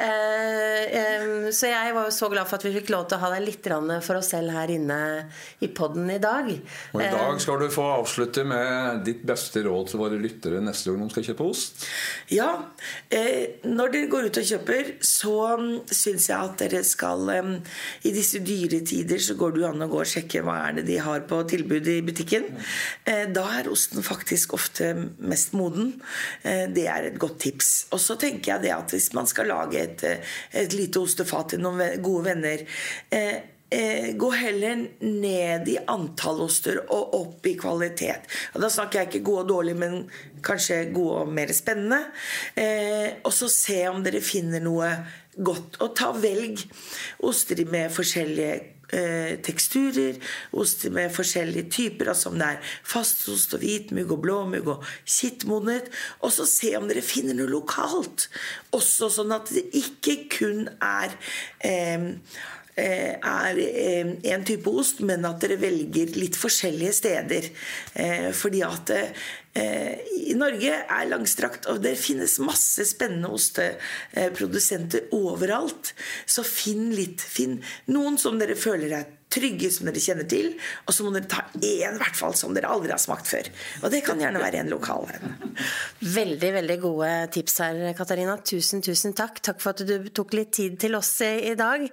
[0.00, 3.32] Eh, så jeg var jo så glad for at vi fikk lov til å ha
[3.34, 3.68] deg litt
[4.04, 4.98] for oss selv her inne
[5.62, 6.48] i poden i dag.
[6.94, 10.90] Og i dag skal du få avslutte med ditt beste råd til våre lyttere neste
[10.90, 11.84] gang de skal kjøpe ost.
[12.32, 12.48] Ja.
[13.10, 18.40] Når dere går ut og kjøper, så mm, syns jeg at dere skal I disse
[18.44, 20.98] dyre tider så går det jo an å gå og sjekke hva er det de
[21.02, 22.48] har på tilbud i butikken.
[23.06, 25.94] Da er osten faktisk ofte mest moden.
[26.42, 27.70] Det er et godt tips.
[27.94, 30.04] Og så tenker jeg det at hvis man skal lage et,
[30.56, 32.64] et lite ostefat til noen gode venner
[33.14, 33.40] eh,
[33.70, 38.28] eh, gå heller ned i antall oster og opp i kvalitet.
[38.54, 39.96] Og da snakker jeg ikke gode og dårlige, men
[40.44, 42.02] kanskje gode og mer spennende.
[42.58, 44.90] Eh, og så se om dere finner noe
[45.36, 45.80] godt.
[45.84, 46.64] Og ta velg
[47.26, 50.20] oster med forskjellige eh, teksturer,
[50.52, 55.90] Ost med forskjellige typer, altså om det er fastost og hvitmugg og blåmugg og kittmodnet.
[56.20, 58.28] Og så se om dere finner noe lokalt.
[58.76, 61.14] Også sånn at det ikke kun er
[61.66, 62.10] eh,
[62.80, 67.48] Eh, er én eh, type ost, men at dere velger litt forskjellige steder.
[67.98, 68.92] Eh, fordi at
[69.54, 75.94] i Norge er langstrakt, og det finnes masse spennende osteprodusenter overalt.
[76.26, 77.20] Så finn litt.
[77.20, 77.58] Finn
[77.90, 80.52] noen som dere føler er trygge som dere kjenner til,
[80.86, 83.50] og så må dere ta én hvert fall som dere aldri har smakt før.
[83.84, 85.36] Og det kan gjerne være en lokal en.
[86.00, 88.36] Veldig, veldig gode tips her, Katarina.
[88.46, 89.40] Tusen, tusen takk.
[89.44, 91.84] Takk for at du tok litt tid til oss i dag.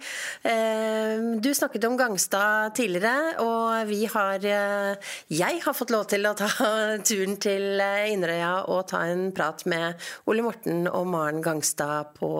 [0.47, 6.26] Eh, du snakket om Gangstad tidligere, og vi har eh, Jeg har fått lov til
[6.28, 6.50] å ta
[7.10, 12.32] turen til eh, Inderøya og ta en prat med Ole Morten og Maren Gangstad på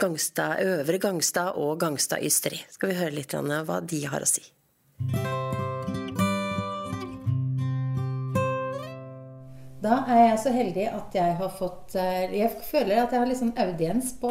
[0.00, 2.60] Gangstad, Øvre Gangstad og Gangstad Ysteri.
[2.72, 4.44] Skal vi høre litt hva de har å si.
[9.84, 13.28] Da er jeg så heldig at jeg har fått eh, Jeg føler at jeg har
[13.28, 14.30] litt sånn audiens på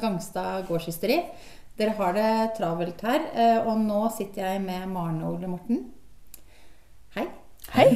[0.00, 1.18] Gangstad gårdshysteri.
[1.76, 3.26] Dere har det travelt her.
[3.34, 5.82] Eh, og nå sitter jeg med Maren og Ole Morten.
[7.16, 7.26] Hei.
[7.74, 7.88] Hei.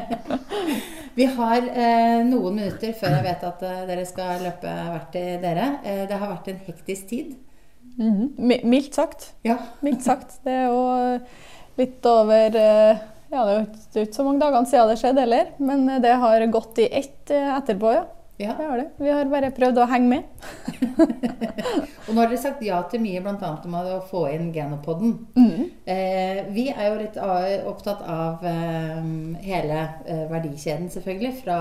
[1.18, 5.70] Vi har eh, noen minutter før jeg vet at dere skal løpe hvert til dere.
[6.08, 7.34] Det har vært en hektisk tid.
[7.98, 8.64] Mm -hmm.
[8.64, 9.34] Mildt sagt.
[9.42, 9.58] Ja.
[9.80, 10.40] Mildt sagt.
[10.44, 11.18] Det er jo
[11.76, 12.96] litt over eh,
[13.32, 16.46] Ja, det er jo ikke så mange dagene siden det skjedde heller, men det har
[16.46, 18.04] gått i ett eh, etterpå, ja.
[18.42, 18.54] Ja.
[18.58, 18.90] Det har det.
[18.96, 20.22] Vi har bare prøvd å henge med.
[22.06, 23.50] og nå har dere sagt ja til mye, bl.a.
[23.64, 25.12] om å få inn Genopoden.
[25.36, 25.68] Mm.
[25.84, 28.98] Eh, vi er jo litt opptatt av eh,
[29.46, 31.32] hele eh, verdikjeden, selvfølgelig.
[31.44, 31.58] Fra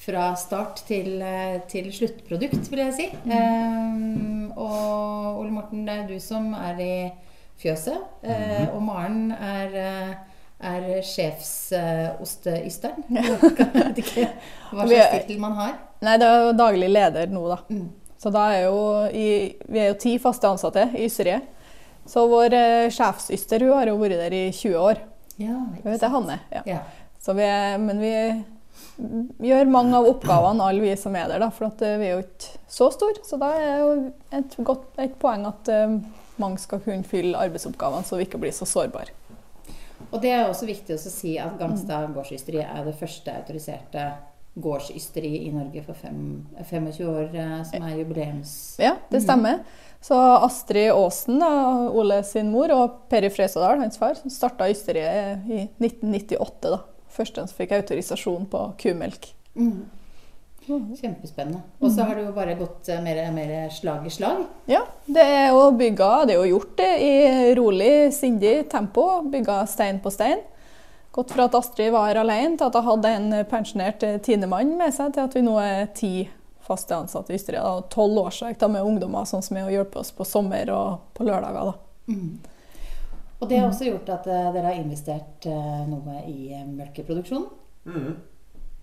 [0.00, 3.06] fra start til, eh, til, sluttprodukt, vil jeg si.
[3.24, 3.32] Mm.
[3.36, 6.94] Um, og Ole Morten, det er du som er i
[7.60, 8.00] fjøset.
[8.24, 8.30] Mm.
[8.30, 9.76] Uh, og Maren er,
[10.60, 12.96] er sjefsosteyster.
[13.10, 13.38] Uh, jeg
[13.74, 14.28] vet ikke
[14.72, 15.74] hva slags tittel man har.
[16.00, 17.58] Nei, det er jo daglig leder nå, da.
[17.68, 17.88] Mm.
[18.20, 18.78] Så da er jo
[19.16, 19.26] i,
[19.68, 21.44] vi er jo ti faste ansatte i ysteriet.
[22.08, 25.04] Så vår uh, sjefsyster hun har jo vært der i 20 år.
[25.40, 26.00] Ja, ikke sant.
[26.00, 26.38] Det er Hanne.
[26.56, 26.64] Ja.
[26.68, 26.80] ja.
[27.36, 28.14] Vi er, men vi
[29.40, 31.42] gjør mange av oppgavene, alle vi som er der.
[31.42, 33.22] Da, for eh, vi er jo ikke så store.
[33.26, 33.92] Så da er jo
[34.36, 35.96] et, godt, et poeng at uh,
[36.40, 39.16] mange skal kunne fylle arbeidsoppgavene, så vi ikke blir så sårbare.
[40.10, 44.08] Og det er også viktig å si at Gangstad gårdsysteri er det første autoriserte
[44.60, 48.54] gårdsysteri i Norge for fem, 25 år, uh, som er jubileums...
[48.82, 49.62] Ja, det stemmer.
[50.00, 51.50] Så Astrid Aasen, da,
[51.92, 56.72] Ole sin mor, og Peri Frøysadal, hans far, starta ysteriet i 1998.
[56.72, 56.80] da
[57.14, 59.32] første som fikk autorisasjon på kumelk.
[59.54, 59.88] Mm.
[60.70, 61.62] Kjempespennende.
[61.80, 64.44] Og så har det jo bare gått eh, mer, mer slag i slag.
[64.70, 64.84] Ja.
[65.06, 69.06] Det er jo bygga Det er jo gjort det i rolig, sindig tempo.
[69.32, 70.44] Bygga stein på stein.
[71.10, 74.94] Gått fra at Astrid var alene, til at hun hadde en pensjonert eh, tinemann med
[74.94, 76.12] seg, til at vi nå er ti
[76.70, 77.64] faste ansatte i Ystria.
[77.66, 81.26] Og tolv årsverk med ungdommer sånn som er å hjelpe oss på sommer og på
[81.26, 81.72] lørdager.
[81.72, 82.14] da.
[82.14, 82.38] Mm.
[83.40, 87.48] Og det har også gjort at uh, dere har investert uh, noe i uh, melkeproduksjonen?
[87.88, 88.16] Mm.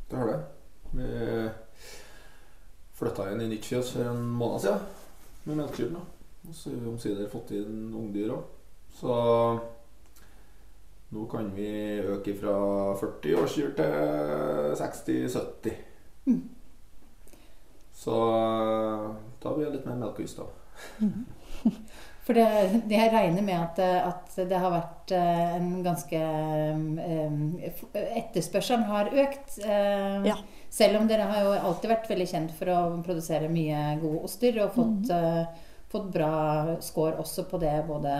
[0.10, 0.38] Det har det.
[0.98, 1.08] Vi
[2.98, 4.86] flytta inn i nytt fjøs for en måned siden
[5.46, 6.04] med melkekyrne.
[6.48, 8.46] Og så har vi omsider fått inn ungdyr òg.
[8.98, 9.14] Så
[11.14, 11.70] nå kan vi
[12.02, 12.56] øke fra
[13.00, 15.76] 40 årskyr til 60-70.
[16.26, 16.42] Mm.
[17.94, 18.16] Så
[19.44, 20.48] da blir det litt mer melkehus, da.
[21.00, 21.26] Mm.
[22.28, 22.48] For det,
[22.92, 27.78] jeg regner med at, at, det har vært eh, en ganske eh,
[28.20, 29.56] Etterspørselen har økt.
[29.64, 30.36] Eh, ja.
[30.68, 34.60] Selv om dere har jo alltid vært veldig kjent for å produsere mye gode oster
[34.66, 35.88] og fått, mm.
[35.94, 36.34] fått bra
[36.84, 38.18] score også på det både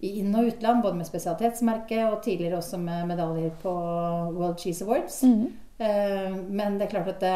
[0.00, 3.74] i inn- og utland, både med spesialitetsmerke og tidligere også med medaljer på
[4.38, 5.18] World Cheese Awards.
[5.26, 5.50] Mm.
[6.54, 7.34] Men det er klart at det,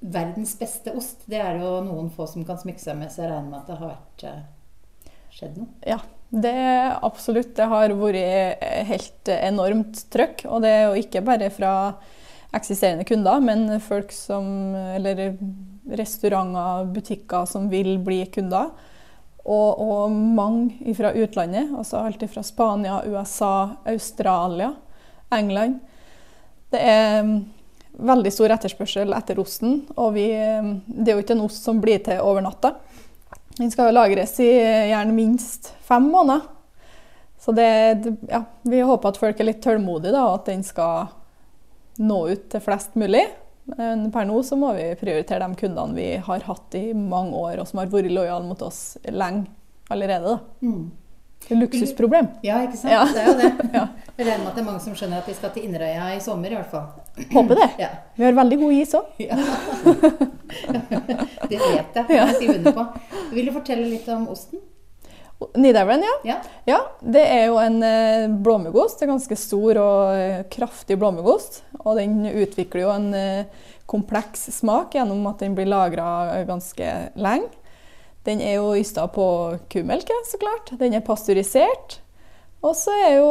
[0.00, 3.24] verdens beste ost, det er det jo noen få som kan smykke seg med, så
[3.24, 4.44] jeg regner med at det har vært eh,
[5.36, 5.70] skjedd noe.
[5.86, 6.56] Ja, det
[7.06, 7.54] absolutt.
[7.56, 10.46] Det har vært helt enormt trøkk.
[10.50, 11.72] Og det er jo ikke bare fra
[12.56, 15.36] eksisterende kunder, men folk som Eller
[15.86, 18.72] restauranter, butikker som vil bli kunder.
[19.46, 24.72] Og, og mange fra utlandet, altså alt fra Spania, USA, Australia,
[25.30, 25.78] England.
[26.74, 27.36] Det er mm,
[28.10, 31.78] veldig stor etterspørsel etter osten, og vi, mm, det er jo ikke en ost som
[31.82, 32.74] blir til over natta.
[33.56, 36.44] Den skal jo lagres i gjerne minst fem måneder.
[37.40, 37.68] Så det,
[38.28, 41.12] ja, vi håper at folk er litt tålmodige, og at den skal
[42.02, 43.22] nå ut til flest mulig.
[43.76, 47.60] Men per nå så må vi prioritere de kundene vi har hatt i mange år,
[47.60, 49.46] og som har vært lojale mot oss lenge
[49.90, 50.36] allerede.
[50.36, 50.66] da.
[50.66, 50.90] Mm.
[51.54, 52.26] Luksusproblem.
[52.42, 52.92] Ja, ikke sant?
[52.92, 53.04] Ja.
[53.12, 53.50] Det er jo det.
[53.76, 53.86] Ja.
[54.16, 56.20] Jeg regner med at det er mange som skjønner at vi skal til Inderøya i
[56.24, 56.86] sommer, i hvert fall.
[57.34, 57.66] Håper det.
[57.82, 57.90] Ja.
[58.16, 59.10] Vi har veldig god is òg.
[59.20, 59.36] Ja.
[61.50, 62.06] det vet jeg.
[62.08, 62.86] Jeg skrive under på.
[63.36, 64.64] Vil du fortelle litt om osten?
[65.54, 66.14] Nidarven, ja.
[66.24, 66.36] Ja.
[66.64, 66.78] ja.
[67.00, 69.02] Det er jo en eh, blåmuggost.
[69.04, 71.60] En ganske stor og eh, kraftig blåmuggost.
[71.82, 77.52] Og den utvikler jo en eh, kompleks smak gjennom at den blir lagra ganske lenge.
[78.26, 79.26] Den er jo ysta på
[79.72, 80.74] kumelk, så klart.
[80.80, 82.00] Den er pasteurisert.
[82.66, 83.30] Og så er jo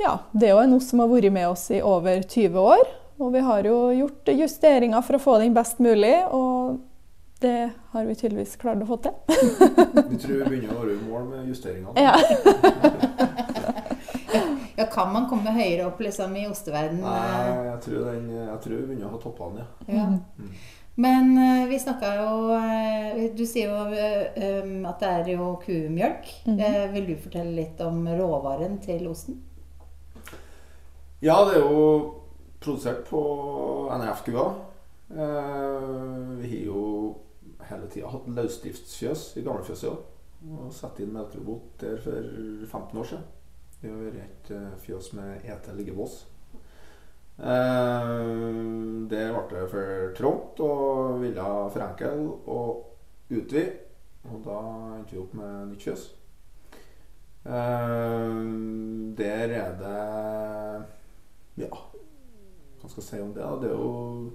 [0.00, 2.80] ja, det er jo en ost som har vært med oss i over 20 år.
[3.20, 6.78] Og vi har jo gjort justeringer for å få den best mulig, og
[7.44, 9.12] det har vi tydeligvis klart å få til.
[10.10, 12.00] Vi tror vi begynner å være i mål med justeringene.
[12.00, 12.14] Ja.
[14.80, 17.04] ja, kan man komme høyere opp liksom, i osteverdenen?
[17.04, 19.94] Nei, jeg tror, den, jeg tror vi begynner å ha toppene, ja.
[20.00, 20.06] Ja.
[20.94, 25.52] Men eh, vi snakka jo eh, Du sier jo eh, um, at det er jo
[25.62, 26.32] kumjølk.
[26.50, 29.40] Eh, vil du fortelle litt om råvaren til osten?
[31.20, 31.84] Ja, det er jo
[32.60, 33.20] produsert på
[33.92, 34.46] NRF-kua.
[35.10, 35.90] Eh,
[36.40, 36.84] vi har jo
[37.70, 40.06] hele tida hatt løsdriftsfjøs i gamlefjøset òg.
[40.56, 42.24] Og satt inn melkerobot der for
[42.66, 43.26] 15 år siden.
[43.80, 44.52] Vi har vært et
[44.84, 46.22] fjøs med ete liggebås.
[47.40, 48.16] Eh,
[49.08, 52.10] det ble for trangt, og ville forenkle
[52.46, 53.78] og utvide.
[54.28, 54.58] Og da
[54.98, 56.02] endte vi opp med nytt fjøs.
[57.48, 58.40] Eh,
[59.16, 60.00] der er det
[61.60, 61.70] Ja,
[62.80, 63.42] hva skal jeg si om det?
[63.42, 63.56] da?
[63.60, 64.30] Det er jo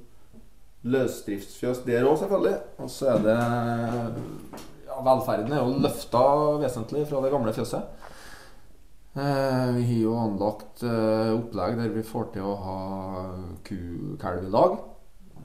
[0.85, 2.57] løsdriftsfjøs der òg, selvfølgelig.
[2.81, 3.37] Og så er det
[4.85, 6.25] ja, Velferden er jo løfta
[6.61, 7.94] vesentlig fra det gamle fjøset.
[9.15, 12.80] Eh, vi har jo anlagt eh, opplegg der vi får til å ha
[13.63, 14.73] ku-kalv i lag.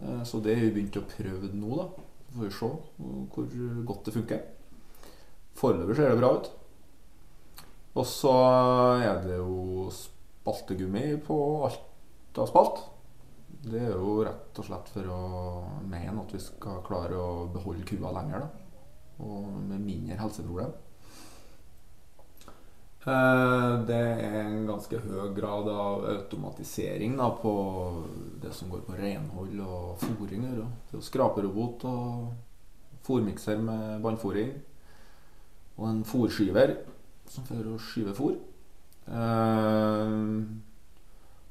[0.01, 1.85] Eh, så det har vi begynt å prøve nå, da.
[2.25, 2.71] Så får vi se
[3.37, 3.55] hvor
[3.87, 4.43] godt det funker.
[5.61, 6.51] Foreløpig ser det bra ut.
[7.95, 8.35] Og så
[9.05, 12.85] er det jo spaltegummi på alt av spalt.
[13.71, 15.23] Det er jo rett og slett for å
[15.87, 18.49] mene at vi skal klare å beholde kua lenger.
[18.49, 18.87] da.
[19.23, 20.75] Og med mindre helseproblem.
[23.07, 27.53] Eh, Det er en ganske høy grad av automatisering da, på
[28.43, 30.05] det som går på renhold og
[30.93, 32.35] jo skraperobot og
[33.07, 34.53] fôrmikser med vannfòring.
[35.79, 36.77] Og en fôrskiver
[37.27, 38.37] som fører å skyve fôr.
[39.09, 40.15] Eh,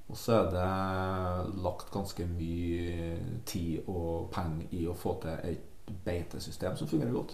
[0.10, 5.94] og så er det lagt ganske mye tid og penger i å få til et
[6.06, 7.34] beitesystem som fungerer godt.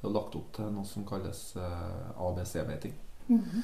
[0.00, 2.16] Det er lagt opp til noe som kalles eh,
[3.28, 3.62] ABC-beiting.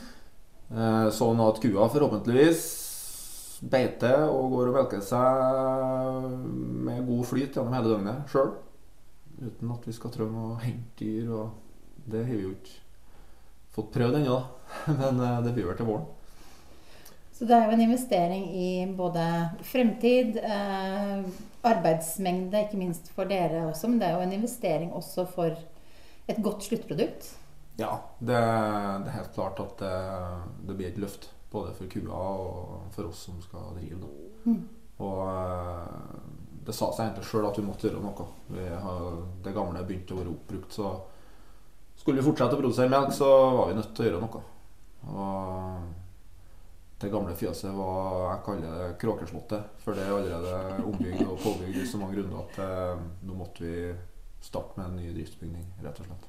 [0.69, 2.63] Eh, Sånn at kua forhåpentligvis
[3.73, 6.27] beiter og går og melker seg
[6.87, 8.53] med god flyt gjennom hele døgnet sjøl.
[9.39, 11.33] Uten at vi skal trenge å hente dyr.
[11.33, 12.77] Og det har vi jo ikke
[13.75, 14.39] fått prøvd ennå.
[15.01, 16.07] Men eh, det blir vel til våren.
[17.39, 19.25] Så det er jo en investering i både
[19.63, 21.21] fremtid, eh,
[21.63, 25.55] arbeidsmengde, ikke minst for dere også, men det er jo en investering også for
[26.27, 27.29] et godt sluttprodukt.
[27.79, 29.93] Ja, det, det er helt klart at det,
[30.67, 31.31] det blir et løft.
[31.49, 34.01] Både for kua og for oss som skal drive.
[34.03, 34.09] Da.
[35.07, 36.19] Og eh,
[36.67, 38.27] det sa seg egentlig sjøl at vi måtte gjøre noe.
[38.53, 39.07] Vi har,
[39.45, 40.91] det gamle begynte å være oppbrukt, så
[41.99, 44.43] skulle vi fortsette å produsere melk, så var vi nødt til å gjøre noe.
[45.09, 45.89] Og
[46.99, 51.79] det gamle fjøset var jeg kaller det kråkeslottet, for det er allerede ombygd og påbygd
[51.79, 53.77] i så mange runder at eh, nå måtte vi
[54.45, 56.29] starte med en ny driftsbygning, rett og slett.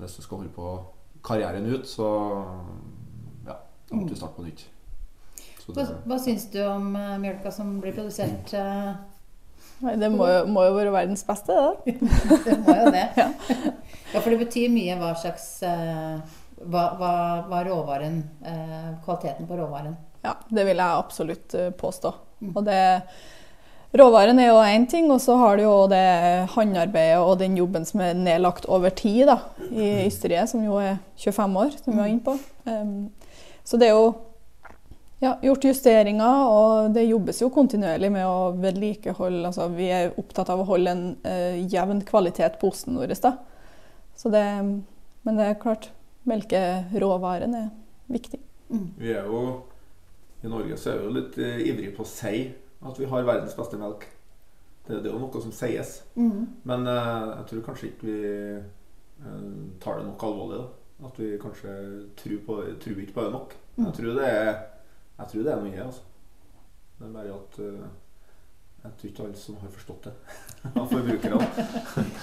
[0.00, 0.72] Hvis du skal holde på
[1.26, 2.08] karrieren ut, så
[3.46, 3.56] ja,
[3.88, 4.66] da må du starte på nytt.
[5.60, 8.54] Så Hva, det, hva syns du om uh, mjølka som blir produsert?
[8.56, 8.94] Uh,
[9.80, 11.96] Nei, Det må jo, må jo være verdens beste, det.
[12.46, 13.06] Det må jo det.
[14.10, 16.18] Ja, for det betyr mye hva slags uh,
[16.60, 17.12] hva, hva,
[17.48, 19.96] hva råvaren eh, Kvaliteten på råvaren.
[20.24, 22.12] Ja, det vil jeg absolutt eh, påstå.
[22.50, 22.80] Og det
[23.90, 26.04] Råvaren er jo én ting, og så har du jo det
[26.52, 31.00] håndarbeidet og den jobben som er nedlagt over tid da, i ysteriet, som jo er
[31.18, 32.36] 25 år, som vi var inne på.
[32.70, 33.08] Um,
[33.66, 34.12] så det er jo
[35.20, 40.54] ja, gjort justeringer, og det jobbes jo kontinuerlig med å vedlikeholde altså Vi er opptatt
[40.54, 43.16] av å holde en uh, jevn kvalitet på osten vår.
[43.18, 43.34] Da.
[44.14, 44.46] Så det,
[45.26, 45.90] men det er klart,
[46.30, 47.68] melkeråvaren er
[48.06, 48.38] viktig.
[48.70, 48.88] Mm.
[49.02, 49.44] Vi er jo,
[50.46, 52.48] I Norge så er vi jo litt uh, ivrig på å si
[52.80, 54.06] at vi har verdens beste melk.
[54.86, 56.00] Det, det er jo noe som sies.
[56.16, 56.44] Mm.
[56.68, 58.18] Men uh, jeg tror kanskje ikke vi
[59.22, 60.60] uh, tar det nok alvorlig.
[60.60, 61.08] da.
[61.08, 61.74] At vi kanskje
[62.16, 63.56] tror, på, tror ikke på det nok.
[63.76, 63.84] Mm.
[63.86, 64.52] Jeg, tror det er,
[65.18, 66.06] jeg tror det er noe altså.
[67.00, 67.90] Det er bare at uh,
[68.80, 70.12] jeg tror ikke alle som har forstått det,
[70.80, 71.48] av forbrukerne.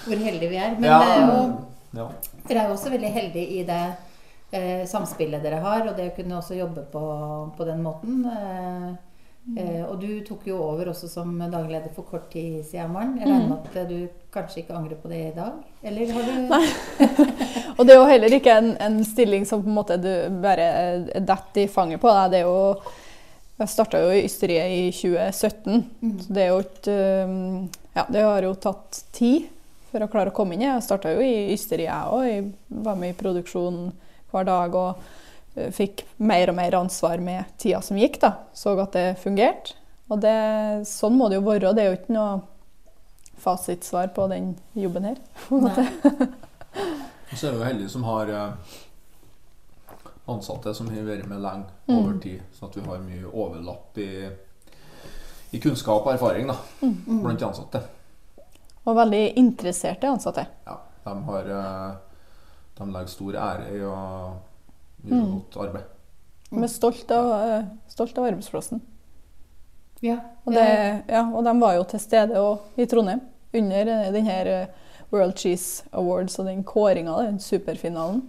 [0.08, 0.76] Hvor heldige vi er.
[0.80, 1.42] Men ja, det er jo,
[2.00, 2.08] ja.
[2.48, 3.82] dere er jo også veldig heldige i det
[4.58, 7.04] eh, samspillet dere har, og det å kunne også jobbe på,
[7.58, 8.26] på den måten.
[8.32, 8.88] Eh,
[9.56, 13.14] Eh, og du tok jo over også som dagleder for kort tid siden, Maren.
[13.16, 15.54] Jeg regner med at du kanskje ikke angrer på det i dag?
[15.88, 16.64] Eller har du Nei.
[17.78, 20.10] og det er jo heller ikke en, en, stilling som på en måte du
[20.44, 20.66] bare
[21.16, 22.12] detter i fanget på.
[22.34, 22.58] Det er jo
[23.58, 26.18] Jeg starta jo i ysteriet i 2017, mm.
[26.26, 29.48] så det er jo ikke um, Ja, det har jo tatt tid
[29.88, 30.66] for å klare å komme inn.
[30.66, 30.68] i.
[30.68, 32.52] Jeg starta jo i ysteriet, jeg òg.
[32.84, 33.80] Var med i produksjon
[34.34, 34.76] hver dag.
[34.76, 35.27] og Eh,
[35.74, 38.20] fikk mer og mer ansvar med tida som gikk.
[38.22, 39.78] da, Så at det fungerte.
[40.08, 40.38] Og det,
[40.88, 41.74] sånn må det jo være.
[41.76, 42.42] Det er jo ikke noe
[43.38, 45.20] fasitsvar på den jobben her.
[47.32, 48.76] Og så er vi jo heldige som har eh,
[50.32, 51.96] ansatte som har vært med lenge mm.
[51.98, 54.10] over tid, Sånn at vi har mye overlapp i,
[55.56, 57.22] i kunnskap og erfaring da, mm.
[57.24, 57.84] blant de ansatte.
[58.88, 60.46] Og veldig interesserte ansatte.
[60.68, 62.28] Ja, de, har, eh,
[62.80, 63.98] de legger stor ære i å
[65.04, 65.32] gjorde mm.
[65.36, 65.94] godt arbeid.
[66.50, 68.82] Vi er stolt av, eh, stolt av arbeidsplassen.
[70.06, 70.68] Ja, og, det,
[71.10, 72.44] ja, og de var jo til stede
[72.78, 73.24] i Trondheim
[73.58, 78.24] under eh, denne eh, World Cheese Awards og den kåringa, den superfinalen.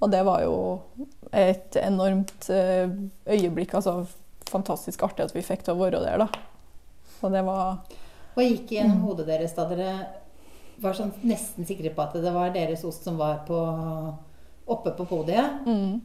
[0.00, 0.54] Og det var jo
[1.36, 3.74] et enormt øyeblikk.
[3.74, 4.06] altså
[4.50, 6.26] Fantastisk artig at vi fikk til å være der, da.
[7.20, 7.76] Og det var
[8.34, 9.04] Hva gikk gjennom mm.
[9.04, 9.92] hodet deres da dere
[10.80, 13.58] var sånn nesten sikre på at det var deres ost som var på
[14.66, 15.64] oppe på podiet.
[15.66, 16.00] Mm.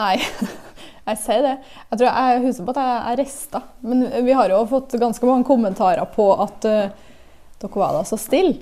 [0.00, 0.16] Nei,
[1.10, 1.54] jeg sier det.
[1.90, 3.62] Jeg tror jeg husker på at jeg, jeg rista.
[3.84, 7.14] Men vi har jo fått ganske mange kommentarer på at uh,
[7.60, 8.60] dere var da så stille.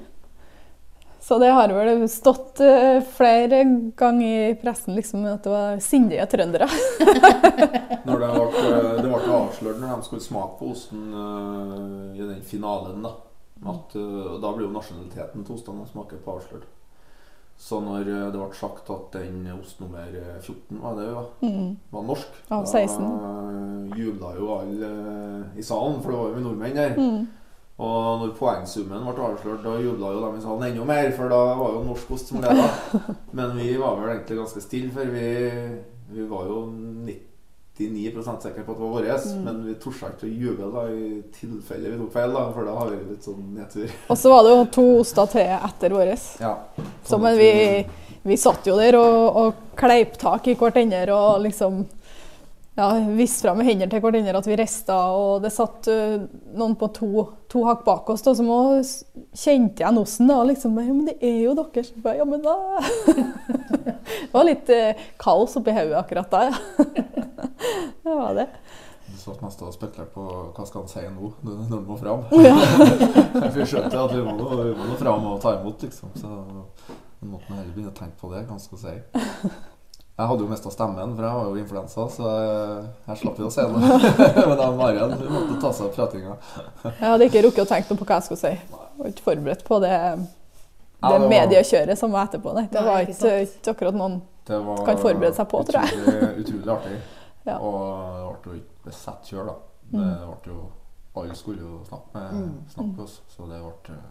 [1.28, 3.60] Så det har vel stått uh, flere
[3.98, 6.70] ganger i pressen liksom, at det var sindige trøndere.
[8.08, 12.22] når det ble, eh, det ble avslørt når de skulle smake på osten uh, i
[12.22, 13.14] den finalen, da.
[13.58, 13.90] At,
[14.38, 16.68] da blir jo nasjonaliteten til ostene smaker på avslørt.
[17.58, 21.24] Så når eh, det ble sagt at den ost nummer 14 eh, var, det, jo,
[21.42, 21.72] mm.
[21.90, 26.78] var norsk, ja, da jubla jo alle eh, i salen, for det var jo nordmenn
[26.78, 26.94] der.
[26.94, 27.26] Mm.
[27.78, 31.40] Og når poengsummen ble avslørt, da jubla jo de i salen enda mer, for da
[31.58, 32.68] var jo norsk ost som leda.
[33.38, 35.26] Men vi var vel egentlig ganske stille, for vi,
[36.14, 37.27] vi var jo 90
[37.78, 39.44] 99 sikre på at det var vårt, mm.
[39.44, 42.74] men vi torde ikke å juble da, i tilfelle vi tok feil, da, for da
[42.80, 43.94] har vi litt sånn nedtur.
[44.08, 46.12] Og så var det jo to oster til etter vår.
[46.42, 46.54] Ja,
[47.06, 47.52] så men vi,
[48.26, 51.84] vi satt jo der og, og kleip tak i hverandre og liksom
[52.78, 52.88] ja,
[53.18, 56.22] viste fram med hendene til hverandre at vi rista, og det satt uh,
[56.58, 57.10] noen på to,
[57.50, 58.50] to hakk bak oss da, som
[59.34, 60.30] kjente igjen osten.
[60.30, 62.54] da, liksom, ja, 'Men det er jo deres.' Ja, men da
[64.28, 66.84] Det var litt uh, kaos oppi hodet akkurat da, ja.
[68.04, 68.46] det var det.
[69.08, 72.26] Du satt mest og spekulerte på hva skal han si nå, når han må fram.
[72.46, 72.54] Ja.
[73.54, 76.12] vi skjønte at vi må, vi må fram og ta imot, liksom.
[76.14, 78.96] Så nå måtte man heller begynne å tenke på det, hva skal si.
[80.18, 82.30] Jeg hadde jo mista stemmen, for jeg har jo influensa, så
[83.06, 83.98] jeg slapp jo å si noe.
[84.48, 86.34] Men da Marian hun måtte ta seg av pratinga.
[86.88, 88.50] jeg hadde ikke rukket å tenke noe på hva jeg skulle si.
[88.56, 92.56] Jeg var ikke forberedt på det, det ja, mediekjøret som var etterpå.
[92.56, 92.66] Nei.
[92.72, 96.02] Det var ikke, ikke akkurat noen kan forberede seg på, tror jeg.
[96.02, 96.98] Utrolig, utrolig artig.
[97.52, 97.60] ja.
[97.62, 99.58] Og det ble jo ikke besett kjør, da.
[99.92, 100.36] Det mm.
[100.42, 100.64] ble jo
[101.18, 102.58] Alle skulle jo snakke med, mm.
[102.74, 104.02] snakke med oss, så det ble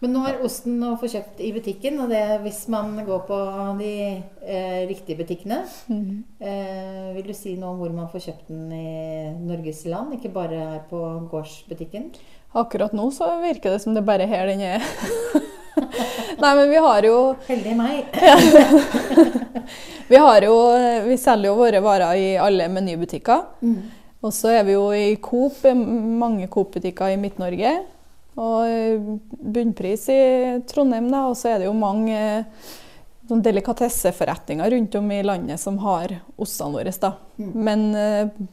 [0.00, 3.40] men nå er osten å få kjøpt i butikken, og det hvis man går på
[3.80, 5.58] de eh, riktige butikkene.
[5.92, 6.22] Mm.
[6.40, 10.32] Eh, vil du si noe om hvor man får kjøpt den i Norges land, ikke
[10.32, 12.08] bare her på gårdsbutikken?
[12.56, 14.88] Akkurat nå så virker det som det bare er her den er.
[16.40, 18.16] Nei, men vi har jo Heldig meg.
[20.10, 20.56] vi har jo
[21.06, 23.44] Vi selger jo våre varer i alle menybutikker.
[23.60, 23.80] Mm.
[24.24, 27.78] Og så er vi jo i Coop, mange Coop-butikker i Midt-Norge.
[28.40, 29.10] Og eh,
[29.54, 30.20] bunnpris i
[30.70, 31.26] Trondheim, da.
[31.28, 32.20] Og så er det jo mange
[33.30, 36.94] sånn delikatesseforretninger rundt om i landet som har ostene våre.
[37.00, 37.12] da.
[37.38, 37.52] Mm.
[37.68, 38.50] Men uh,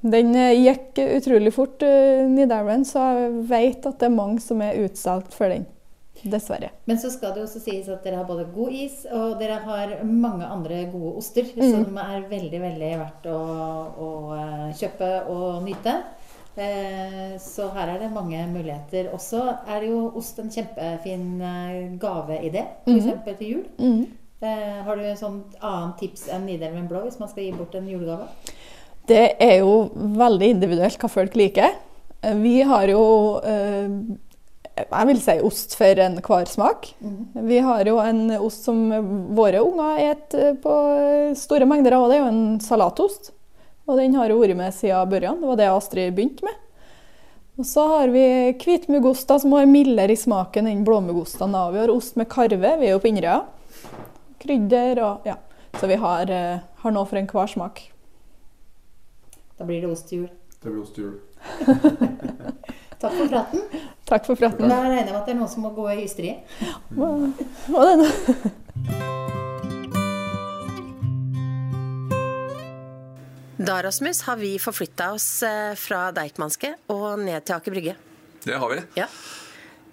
[0.00, 4.62] Den eh, gikk utrolig fort, uh, Nidarren, så jeg vet at det er mange som
[4.64, 5.66] er utsolgt for den.
[6.20, 6.68] Dessverre.
[6.84, 9.92] Men så skal det også sies at dere har både god is, og dere har
[10.04, 11.70] mange andre gode oster Mm.
[11.70, 13.38] som er veldig, veldig verdt å,
[13.96, 15.94] å eh, kjøpe og nyte.
[16.56, 19.10] Eh, Så her er det mange muligheter.
[19.14, 23.04] Også er det jo ost en kjempefin eh, gaveidé, f.eks.
[23.06, 23.36] Mhm.
[23.38, 24.06] til jul.
[24.42, 27.88] Eh, Har du et annen tips enn Nidelven blå hvis man skal gi bort en
[27.88, 28.26] julegave?
[29.06, 31.70] Det er jo veldig individuelt hva folk liker.
[32.36, 33.00] Vi har jo
[34.80, 36.86] jeg vil si ost for enhver smak.
[37.34, 38.78] Vi har jo en ost som
[39.36, 40.74] våre unger spiser på
[41.36, 42.08] store mengder av.
[42.08, 43.32] Det er jo en salatost.
[43.90, 45.40] Og den har jo vært med siden børjan.
[45.42, 46.58] Det var det Astrid begynte med.
[47.60, 48.24] Og så har vi
[48.56, 51.66] hvitmugost da, som er mildere i smaken enn blåmugostene.
[51.66, 52.76] Og vi har ost med karve.
[52.80, 53.42] Vi er jo på Inderøya.
[54.40, 55.36] Krydder og ja.
[55.76, 57.82] Så vi har, eh, har noe for enhver smak.
[59.58, 60.30] Da blir det ost til jul.
[60.62, 61.20] Det blir ost til jul.
[63.00, 63.60] Takk for praten.
[64.08, 64.68] Takk for praten.
[64.68, 66.36] Da regner jeg med at det er noen som må gå i hysteri.
[66.96, 67.28] Og
[73.60, 77.92] Da, Rasmus, har vi forflytta oss eh, fra Deichmanske og ned til Aker Brygge.
[78.40, 78.78] Det har vi.
[78.96, 79.04] Ja.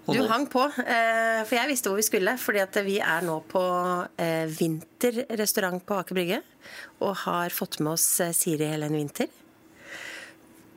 [0.08, 2.38] Du hang på, eh, for jeg visste hvor vi skulle.
[2.40, 6.40] fordi at vi er nå på vinterrestaurant Vinter restaurant på Aker Brygge.
[7.04, 9.28] Og har fått med oss eh, Siri Helen Winther.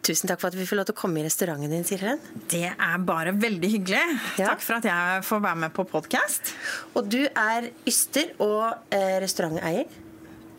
[0.04, 2.46] Tusen takk for at vi får lov til å komme i restauranten din, Siri Helen.
[2.52, 4.04] Det er bare veldig hyggelig.
[4.36, 4.52] Ja.
[4.52, 6.58] Takk for at jeg får være med på podkast.
[7.00, 10.02] Og du er yster og eh, restauranteier.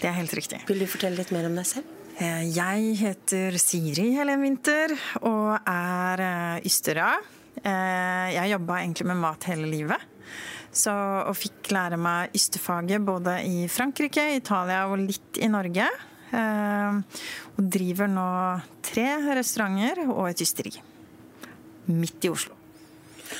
[0.01, 0.65] Det er helt riktig.
[0.71, 1.99] Vil du fortelle litt mer om deg selv?
[2.21, 4.93] Eh, Jeg heter Siri Helen Winther
[5.25, 7.15] og er eh, ystera.
[7.63, 10.09] Eh, Jeg jobba egentlig med mat hele livet.
[10.73, 10.93] Så,
[11.29, 15.89] og fikk lære meg ystefaget både i Frankrike, Italia og litt i Norge.
[16.33, 17.01] Eh,
[17.59, 18.29] Og driver nå
[18.83, 20.73] tre restauranter og et ysteri.
[21.93, 22.57] Midt i Oslo.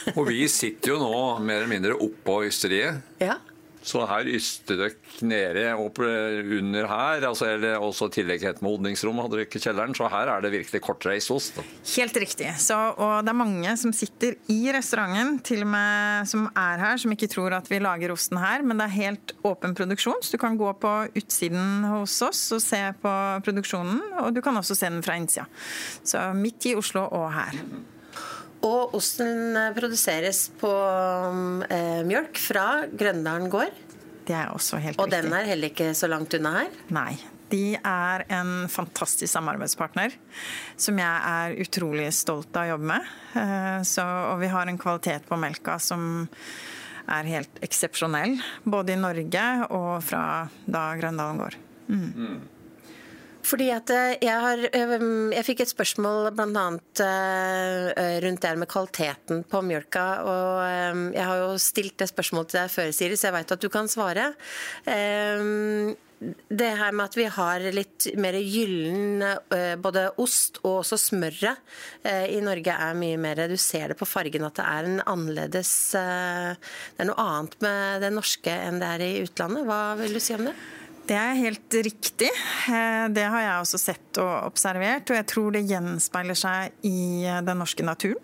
[0.17, 3.03] Og vi sitter jo nå mer eller mindre oppå ysteriet.
[3.21, 3.35] Ja.
[3.83, 7.27] Så her yster dere nede opp under her.
[7.27, 9.95] Altså, eller også i tillegg et modningsrom hadde dere ikke kjelleren.
[9.99, 11.59] Så her er det virkelig kortreist ost.
[11.97, 12.51] Helt riktig.
[12.63, 17.01] Så, og det er mange som sitter i restauranten, til og med som er her,
[17.03, 20.23] som ikke tror at vi lager osten her, men det er helt åpen produksjon.
[20.23, 23.15] Så du kan gå på utsiden hos oss og se på
[23.47, 25.49] produksjonen, og du kan også se den fra innsida.
[26.07, 27.59] Så midt i Oslo og her.
[28.63, 30.71] Og osten eh, produseres på
[31.69, 33.73] eh, mjølk fra Grøndalen gård.
[34.27, 35.23] Det er også helt Og riktig.
[35.25, 36.69] den er heller ikke så langt unna her.
[36.95, 37.17] Nei.
[37.53, 40.15] De er en fantastisk samarbeidspartner
[40.81, 43.11] som jeg er utrolig stolt av å jobbe med.
[43.37, 46.29] Eh, Så, og vi har en kvalitet på melka som
[47.11, 48.39] er helt eksepsjonell.
[48.65, 49.45] Både i Norge
[49.75, 50.25] og fra
[50.71, 51.59] da Grøndalen gård.
[53.43, 56.67] Fordi at eh, jeg, har, jeg fikk et spørsmål bl.a.
[58.23, 60.07] rundt det med kvaliteten på mjølka.
[60.23, 63.63] Og jeg har jo stilt det spørsmålet til deg før, Siri, så jeg veit at
[63.63, 64.33] du kan svare.
[66.53, 69.25] Det her med at vi har litt mer gyllen
[69.83, 74.47] både ost og også smøret i Norge er mye mer Du ser det på fargen
[74.47, 79.05] at det er en annerledes Det er noe annet med det norske enn det er
[79.09, 79.67] i utlandet.
[79.67, 80.55] Hva vil du si om det?
[81.03, 82.31] Det er helt riktig.
[82.71, 87.25] Eh, Det har jeg også sett og observert, og jeg tror det gjenspeiler seg i
[87.27, 88.23] eh, den norske naturen.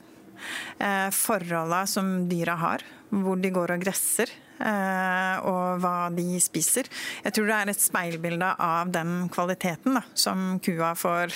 [0.79, 4.31] Eh, Forholda som dyra har, hvor de går og gresser.
[4.65, 6.89] Eh, Og hva de spiser.
[7.25, 11.35] Jeg tror det er et speilbilde av den kvaliteten da, som kua får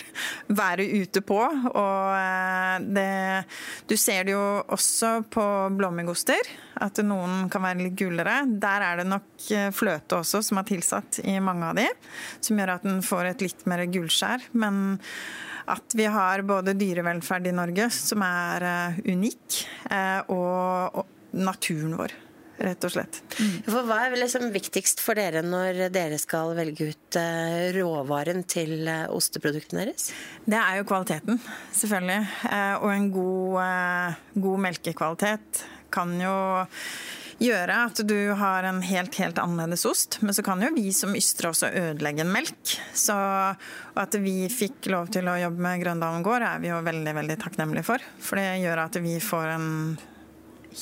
[0.52, 1.38] være ute på.
[1.42, 3.44] Og eh, det,
[3.90, 5.46] du ser det jo også på
[5.78, 6.52] blåmuggoster,
[6.82, 8.42] at noen kan være litt gulere.
[8.46, 11.88] Der er det nok eh, fløte også som er tilsatt i mange av de,
[12.40, 14.50] som gjør at den får et litt mer gullskjær.
[14.58, 14.98] Men
[15.72, 18.64] at vi har både dyrevelferd i Norge, som er
[19.06, 19.60] unik,
[20.34, 22.14] og naturen vår,
[22.62, 23.20] rett og slett.
[23.66, 28.86] For Hva er liksom viktigst for dere når dere skal velge ut eh, råvaren til
[28.86, 30.10] eh, osteproduktene deres?
[30.46, 31.40] Det er jo kvaliteten,
[31.76, 32.20] selvfølgelig.
[32.50, 36.36] Eh, Og en god, god melkekvalitet kan jo
[37.42, 40.20] gjøre at du har en helt, helt annerledes ost.
[40.22, 42.76] Men så kan jo vi som ystre også ødelegge en melk.
[42.94, 43.16] Så
[43.98, 47.38] at vi fikk lov til å jobbe med Grøndalen gård, er vi jo veldig, veldig
[47.42, 48.06] takknemlige for.
[48.22, 49.68] For det gjør at vi får en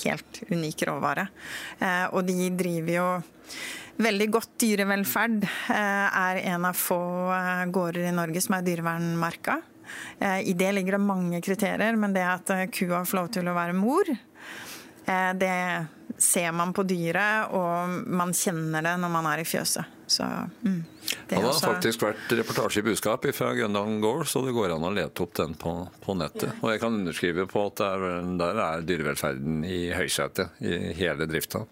[0.05, 1.29] helt unik råvare.
[1.79, 3.23] Eh, Og de driver jo
[4.01, 5.45] veldig godt dyrevelferd.
[5.45, 7.01] eh, Er en av få
[7.35, 9.61] eh, gårder i Norge som er dyrevernmerka.
[10.21, 13.75] I det ligger det mange kriterier, men det at kua får lov til å være
[13.75, 14.05] mor,
[15.35, 15.87] det
[16.17, 19.83] ser man på dyret, og man kjenner det når man er i fjøset.
[20.11, 20.25] Så
[20.63, 20.85] mm,
[21.29, 21.67] det Han har også...
[21.67, 25.37] faktisk vært reportasje i budskap fra Grønland gård, så det går an å lete opp
[25.39, 26.49] den på, på nettet.
[26.49, 26.57] Ja.
[26.65, 28.07] Og jeg kan underskrive på at der,
[28.41, 31.63] der er dyrevelferden i høysetet i hele drifta.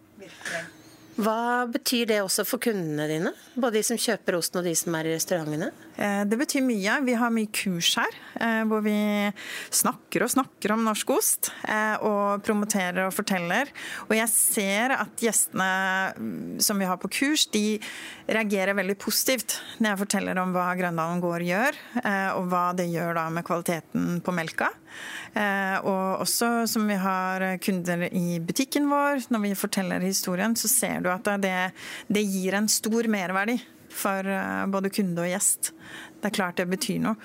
[1.19, 3.35] Hva betyr det også for kundene dine?
[3.57, 5.73] Både de som kjøper osten og de som er i restaurantene?
[5.99, 7.01] Eh, det betyr mye.
[7.03, 8.99] Vi har mye kurs her eh, hvor vi
[9.75, 11.51] snakker og snakker om norsk ost.
[11.67, 13.71] Eh, og promoterer og forteller.
[14.07, 15.69] Og jeg ser at gjestene
[16.15, 17.81] mm, som vi har på kurs, de
[18.31, 21.77] reagerer veldig positivt når jeg forteller om hva Grøndalen gård gjør,
[22.37, 24.69] og hva det gjør da med kvaliteten på melka.
[25.89, 31.01] Og også som vi har kunder i butikken vår, når vi forteller historien, så ser
[31.05, 31.57] du at det,
[32.13, 33.57] det gir en stor merverdi
[33.99, 35.73] for eh, både kunde og gjest.
[36.19, 37.19] Det er klart det betyr noe.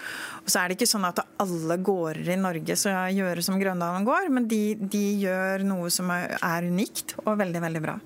[0.43, 4.07] Og så er det ikke sånn at alle gårder i Norge skal gjøre som Grøndalen
[4.07, 7.97] gård, men de, de gjør noe som er, unikt og veldig, veldig bra.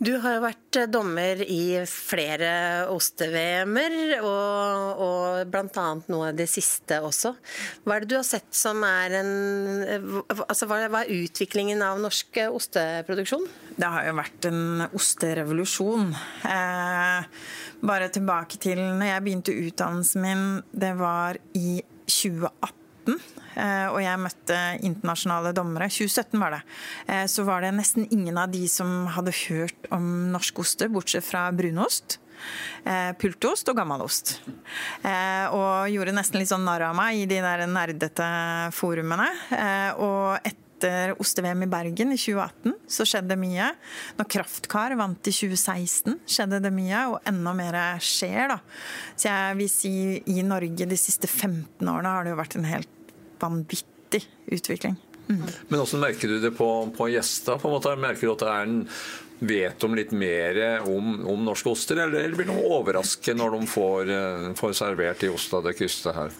[0.00, 2.52] Du har jo vært eh, dommer i flere
[2.88, 5.84] oste-VM-er, og, og bl.a.
[6.08, 7.34] noe av det siste også.
[7.84, 9.30] Hva er det du har sett som er en
[10.30, 13.44] Altså hva er utviklingen av norsk osteproduksjon?
[13.76, 16.10] Det har jo vært en osterevolusjon.
[16.48, 17.46] Eh,
[17.84, 22.79] bare tilbake til når jeg begynte utdannelsen min, det var i 2018.
[23.58, 25.90] Eh, og jeg møtte internasjonale dommere.
[25.90, 26.62] 2017 var det.
[27.10, 31.26] Eh, så var det nesten ingen av de som hadde hørt om norsk oster, bortsett
[31.26, 32.18] fra brunost.
[32.88, 34.38] Eh, pultost og gammalost.
[35.50, 39.28] og gjorde nesten litt sånn narr av meg i de der nerdete forumene.
[39.98, 43.74] og etter oste-VM i Bergen i 2018 så skjedde mye.
[44.16, 48.48] Når Kraftkar vant i 2016 skjedde det mye, og enda mer skjer.
[48.48, 48.58] da.
[49.16, 52.64] Så jeg vil si i Norge de siste 15 årene har det jo vært en
[52.64, 52.99] helt
[53.40, 54.96] vanvittig utvikling.
[55.30, 55.42] Mm.
[55.68, 57.58] Men hvordan merker du det på, på gjester?
[57.62, 57.72] På?
[57.96, 58.80] Merker du at det er en
[59.40, 64.10] vet de litt mer om, om norske oster, eller blir de overrasket når de får,
[64.12, 66.34] eh, får servert de osta det kyster her?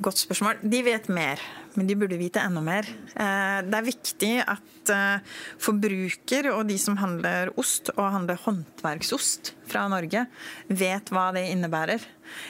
[0.00, 0.60] Godt spørsmål.
[0.64, 1.40] De vet mer,
[1.76, 2.86] men de burde vite enda mer.
[3.12, 9.52] Eh, det er viktig at eh, forbruker og de som handler ost, og handler håndverksost
[9.68, 10.24] fra Norge,
[10.68, 12.06] vet hva det innebærer.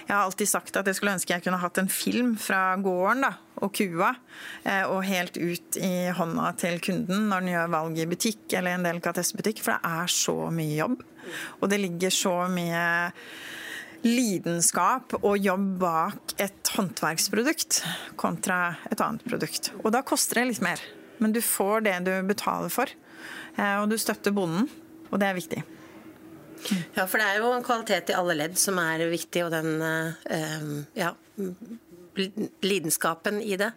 [0.06, 3.26] Jeg har alltid sagt at jeg skulle ønske jeg kunne hatt en film fra gården
[3.26, 3.32] da,
[3.62, 4.12] og kua,
[4.62, 8.76] eh, og helt ut i hånda til kunden når den gjør valg i butikk eller
[8.76, 11.02] en del delikatessebutikk, for det er så mye jobb.
[11.58, 12.84] Og det ligger så mye
[14.06, 17.82] lidenskap og jobb bak et håndverksprodukt
[18.20, 19.70] kontra et annet produkt.
[19.82, 20.82] Og da koster det litt mer,
[21.22, 22.90] men du får det du betaler for.
[23.56, 24.68] Eh, og du støtter bonden,
[25.10, 25.62] og det er viktig.
[26.94, 29.82] Ja, for det er jo en kvalitet i alle ledd som er viktig, og den
[29.82, 31.14] eh, ja,
[32.62, 33.70] lidenskapen i det.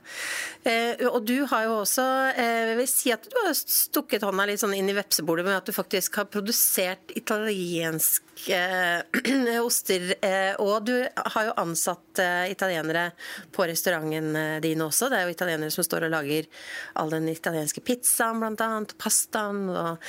[0.63, 2.05] Eh, og du har jo også
[2.35, 5.57] eh, jeg vil si at du har stukket hånda litt sånn inn i vepsebordet med
[5.57, 10.07] at du faktisk har produsert italienske eh, oster.
[10.63, 13.09] Og du har jo ansatt italienere
[13.55, 15.09] på restauranten din også.
[15.09, 16.49] Det er jo italienere som står og lager
[16.99, 19.69] all den italienske pizzaen bl.a., pastaen.
[19.69, 20.03] og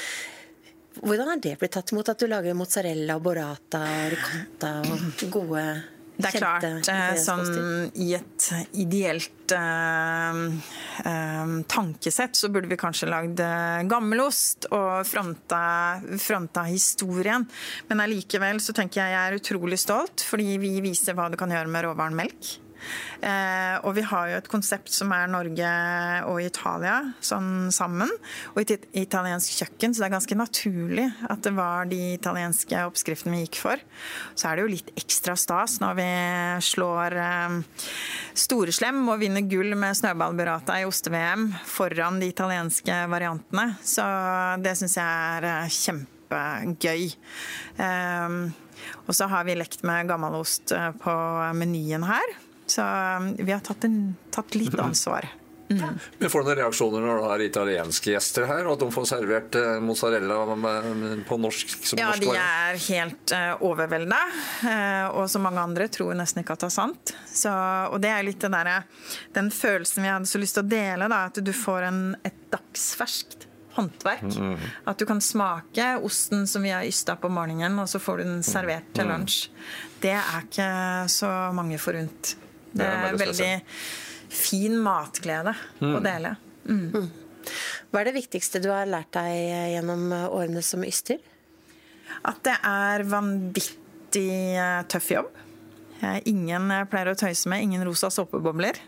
[1.03, 5.67] hvordan har det blitt tatt imot at du lager mozzarella, borata, ricotta og gode
[6.17, 8.47] det er klart, eh, sånn i et
[8.81, 10.39] ideelt eh,
[11.05, 13.43] eh, tankesett så burde vi kanskje lagd
[13.91, 15.63] gammelost og fronta,
[16.21, 17.45] fronta, historien.
[17.91, 21.53] Men allikevel så tenker jeg jeg er utrolig stolt, fordi vi viser hva du kan
[21.53, 22.57] gjøre med råvaren melk.
[23.21, 25.71] Eh, og vi har jo et konsept som er Norge
[26.29, 28.11] og Italia sånn sammen.
[28.55, 33.37] Og et italiensk kjøkken, så det er ganske naturlig at det var de italienske oppskriftene
[33.37, 33.83] vi gikk for.
[34.35, 36.11] Så er det jo litt ekstra stas når vi
[36.67, 37.57] slår eh,
[38.37, 43.71] Storeslem og vinner gull med snøballburrata i oste-VM foran de italienske variantene.
[43.85, 44.05] Så
[44.63, 47.09] det syns jeg er eh, kjempegøy.
[47.81, 48.41] Um,
[49.07, 51.15] og så har vi lekt med gammelost på
[51.57, 52.35] menyen her.
[52.67, 55.29] Så um, vi har tatt, en, tatt litt ansvar.
[55.69, 55.99] Mm.
[56.19, 59.09] Men Får du noen reaksjoner når du har italienske gjester her, og at de får
[59.11, 60.37] servert eh, mozzarella
[61.27, 61.75] på norsk?
[61.99, 64.21] ja, de er helt uh, overvelda.
[64.63, 67.15] Uh, og som mange andre tror nesten ikke at det er sant.
[67.27, 67.51] Så,
[67.91, 68.87] og det er litt det der,
[69.35, 72.41] den følelsen vi hadde så lyst til å dele, da, at du får en, et
[72.55, 74.23] dagsferskt håndverk.
[74.39, 74.57] Mm.
[74.89, 78.29] At du kan smake osten som vi har ysta på morgenen, og så får du
[78.31, 79.13] den servert til mm.
[79.13, 79.43] lunsj.
[80.01, 80.73] Det er ikke
[81.13, 82.37] så mange forunt.
[82.77, 83.53] Det er veldig
[84.37, 86.03] fin matglede å mm.
[86.05, 86.35] dele.
[86.67, 86.85] Mm.
[86.93, 87.09] mm.
[87.93, 89.33] Hva er det viktigste du har lært deg
[89.77, 91.21] gjennom årene som yster?
[92.27, 95.31] At det er vanvittig eh, tøff jobb.
[96.29, 98.79] Ingen pleier å tøyse med, ingen rosa såpebobler.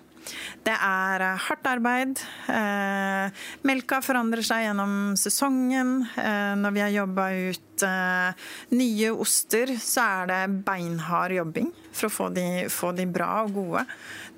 [0.66, 2.20] Det er eh, hardt arbeid.
[2.52, 5.92] Eh, melka forandrer seg gjennom sesongen.
[6.18, 7.64] Eh, når vi har jobba ut
[8.74, 13.54] nye oster, så er det beinhard jobbing for å få de, få de bra og
[13.54, 13.84] gode.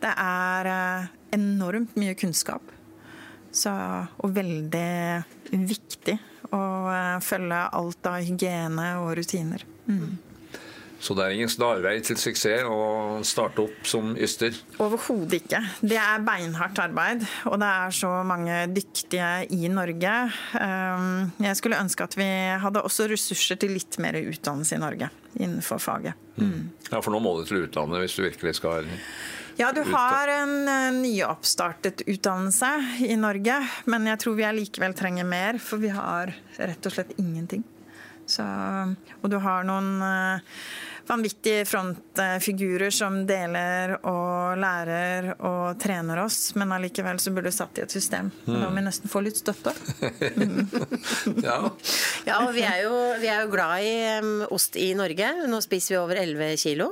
[0.02, 0.68] Det er
[1.32, 2.68] enormt mye kunnskap.
[3.50, 3.72] Så,
[4.20, 6.18] og veldig viktig
[6.52, 6.62] å
[7.24, 9.64] følge alt av hygiene og rutiner.
[9.88, 10.18] Mm.
[11.00, 14.52] Så det er ingen snarvei til suksess å starte opp som yster?
[14.82, 15.62] Overhodet ikke.
[15.80, 20.14] Det er beinhardt arbeid, og det er så mange dyktige i Norge.
[20.60, 22.28] Um, jeg skulle ønske at vi
[22.60, 26.20] hadde også ressurser til litt mer utdannelse i Norge innenfor faget.
[26.36, 26.68] Mm.
[26.90, 28.88] Ja, for nå må du til utlandet hvis du virkelig skal
[29.60, 32.68] ja, du har en nyoppstartet utdannelse
[33.04, 33.58] i Norge,
[33.92, 37.66] men jeg tror vi allikevel trenger mer, for vi har rett og slett ingenting.
[38.30, 38.46] Så,
[39.20, 40.62] og du har noen uh,
[41.08, 47.80] vanvittige frontfigurer som deler og lærer og trener oss, men allikevel så burde du satt
[47.80, 48.30] i et system.
[48.46, 48.52] Mm.
[48.52, 49.74] da må vi nesten få litt støtte.
[50.36, 50.68] Mm.
[51.48, 51.58] ja.
[52.28, 55.32] ja, og vi er, jo, vi er jo glad i um, ost i Norge.
[55.50, 56.90] Nå spiser vi over 11 kilo,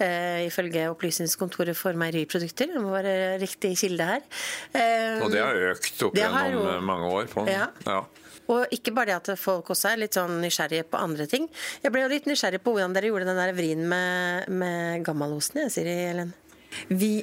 [0.00, 2.72] uh, ifølge Opplysningskontoret for meieriprodukter.
[2.74, 4.26] Det må være riktig kilde her.
[4.74, 7.30] Uh, og det har økt opp gjennom jo, mange år.
[7.32, 7.68] På, ja.
[7.86, 8.02] ja.
[8.52, 11.46] Og ikke bare det at folk også er litt sånn nysgjerrige på andre ting.
[11.84, 15.64] Jeg ble jo litt nysgjerrig på hvordan dere gjorde den der vrien med, med gammalosten,
[15.64, 16.34] jeg, Siri Helen.
[16.90, 17.14] Vi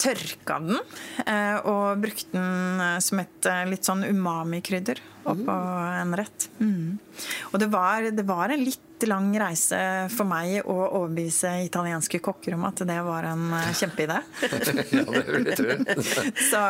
[0.00, 0.78] tørka den
[1.24, 5.94] eh, og brukte den eh, som et eh, litt sånn umami-krydder oppå mm.
[6.02, 6.48] en rett.
[6.60, 6.98] Mm.
[7.50, 9.78] Og det var, det var, en litt lang reise
[10.12, 14.20] for meg å overbevise italienske kokker om at det var en kjempeidé.
[14.94, 16.06] ja, det vil jeg tro.
[16.52, 16.62] Så,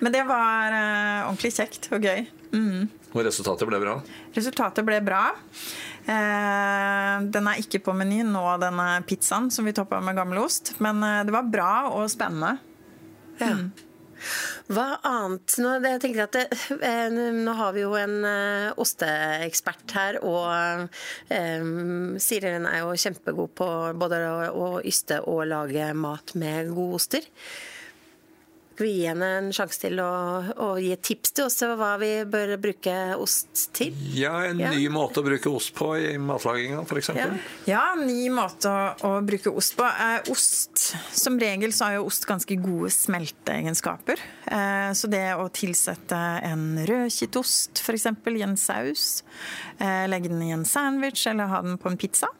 [0.00, 0.78] men det var
[1.28, 2.24] ordentlig kjekt og gøy.
[2.56, 2.88] Mm.
[3.18, 3.96] Og resultatet ble bra?
[4.36, 5.24] Resultatet ble bra.
[6.06, 10.76] Eh, den er ikke på menyen nå, denne pizzaen som vi toppa med gammelost.
[10.84, 12.54] Men eh, det var bra og spennende.
[13.42, 13.50] Ja.
[13.58, 13.68] Mm.
[14.70, 15.56] Hva annet?
[15.62, 16.46] Nå, jeg tenker at det,
[16.78, 18.16] eh, nå har vi jo en
[18.78, 20.86] osteekspert her, og
[21.30, 27.02] um, Siri er jo kjempegod på både å, å yste og lage mat med gode
[27.02, 27.28] oster.
[28.78, 30.10] Skal vi gi henne en sjanse til å,
[30.62, 33.90] å, gi et tips til oss hva vi bør bruke ost til?
[34.14, 34.70] Ja, en ja.
[34.70, 37.10] ny måte å bruke ost på i matlaginga, f.eks.
[37.18, 37.26] Ja.
[37.66, 39.82] ja, en ny måte å, å, bruke ost på.
[39.82, 44.22] Eh, ost, Som regel så har jo ost ganske gode smelteegenskaper.
[44.46, 48.12] Eh, så det å tilsette en rødkittost f.eks.
[48.30, 49.08] i en saus,
[49.82, 52.30] eh, legge den i en sandwich eller ha den på en pizza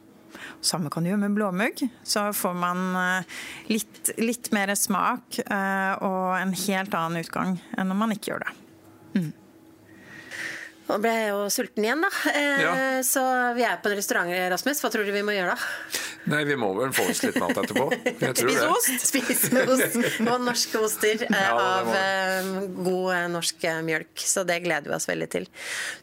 [0.61, 1.83] samme kan du gjøre med blåmugg.
[2.03, 3.37] Så får man eh,
[3.73, 8.47] litt, litt mer smak eh, og en helt annen utgang enn når man ikke gjør
[8.47, 8.57] det.
[9.19, 9.31] Mm.
[10.89, 12.11] Nå ble jeg jo sulten igjen, da.
[12.32, 12.74] Eh, ja.
[13.05, 13.22] Så
[13.59, 14.80] vi er på en restaurant, Rasmus.
[14.80, 15.99] Hva tror du vi må gjøre da?
[16.32, 17.89] Nei, vi må vel få oss litt mat etterpå.
[18.36, 19.05] Spise ost!
[19.09, 22.49] Spise ost og norske oster eh, ja, av eh,
[22.80, 24.24] god eh, norsk eh, mjølk.
[24.32, 25.49] Så det gleder vi oss veldig til.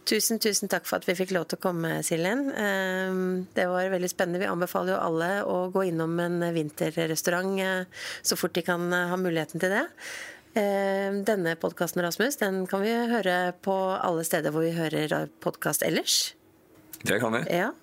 [0.06, 2.46] Tusen, tusen takk for at vi fikk lov til å komme, Siljen.
[2.54, 3.18] Eh,
[3.58, 4.44] det var veldig spennende.
[4.44, 7.58] Vi anbefaler jo alle å gå innom en vinterrestaurant
[8.26, 9.84] så fort de kan ha muligheten til det.
[10.56, 15.84] Eh, denne podkasten Rasmus, den kan vi høre på alle steder hvor vi hører podkast
[15.84, 16.34] ellers.
[17.04, 17.42] Det kan vi.
[17.52, 17.74] Ja.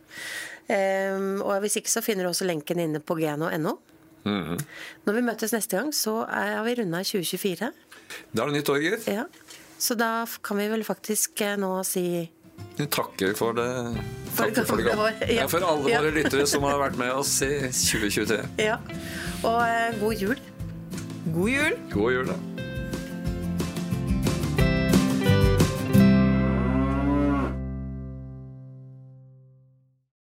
[0.73, 3.77] Eh, og hvis ikke så finner du også lenken inne på gno.no.
[4.25, 4.61] Mm -hmm.
[5.05, 7.73] Når vi møtes neste gang, så har vi runda 2024.
[8.33, 9.09] Da er det nytt år, gitt.
[9.09, 9.25] Ja.
[9.79, 12.31] Så da kan vi vel faktisk eh, nå si
[12.77, 13.97] vi takker for det.
[14.37, 15.13] Takker for, det gamle.
[15.21, 15.43] Ja.
[15.43, 15.49] ja.
[15.49, 18.39] for alle våre lyttere som har vært med oss i 2023.
[18.59, 18.79] Ja.
[19.43, 20.41] Og uh, god jul.
[21.25, 21.77] God jul.
[21.91, 22.72] God jul, da.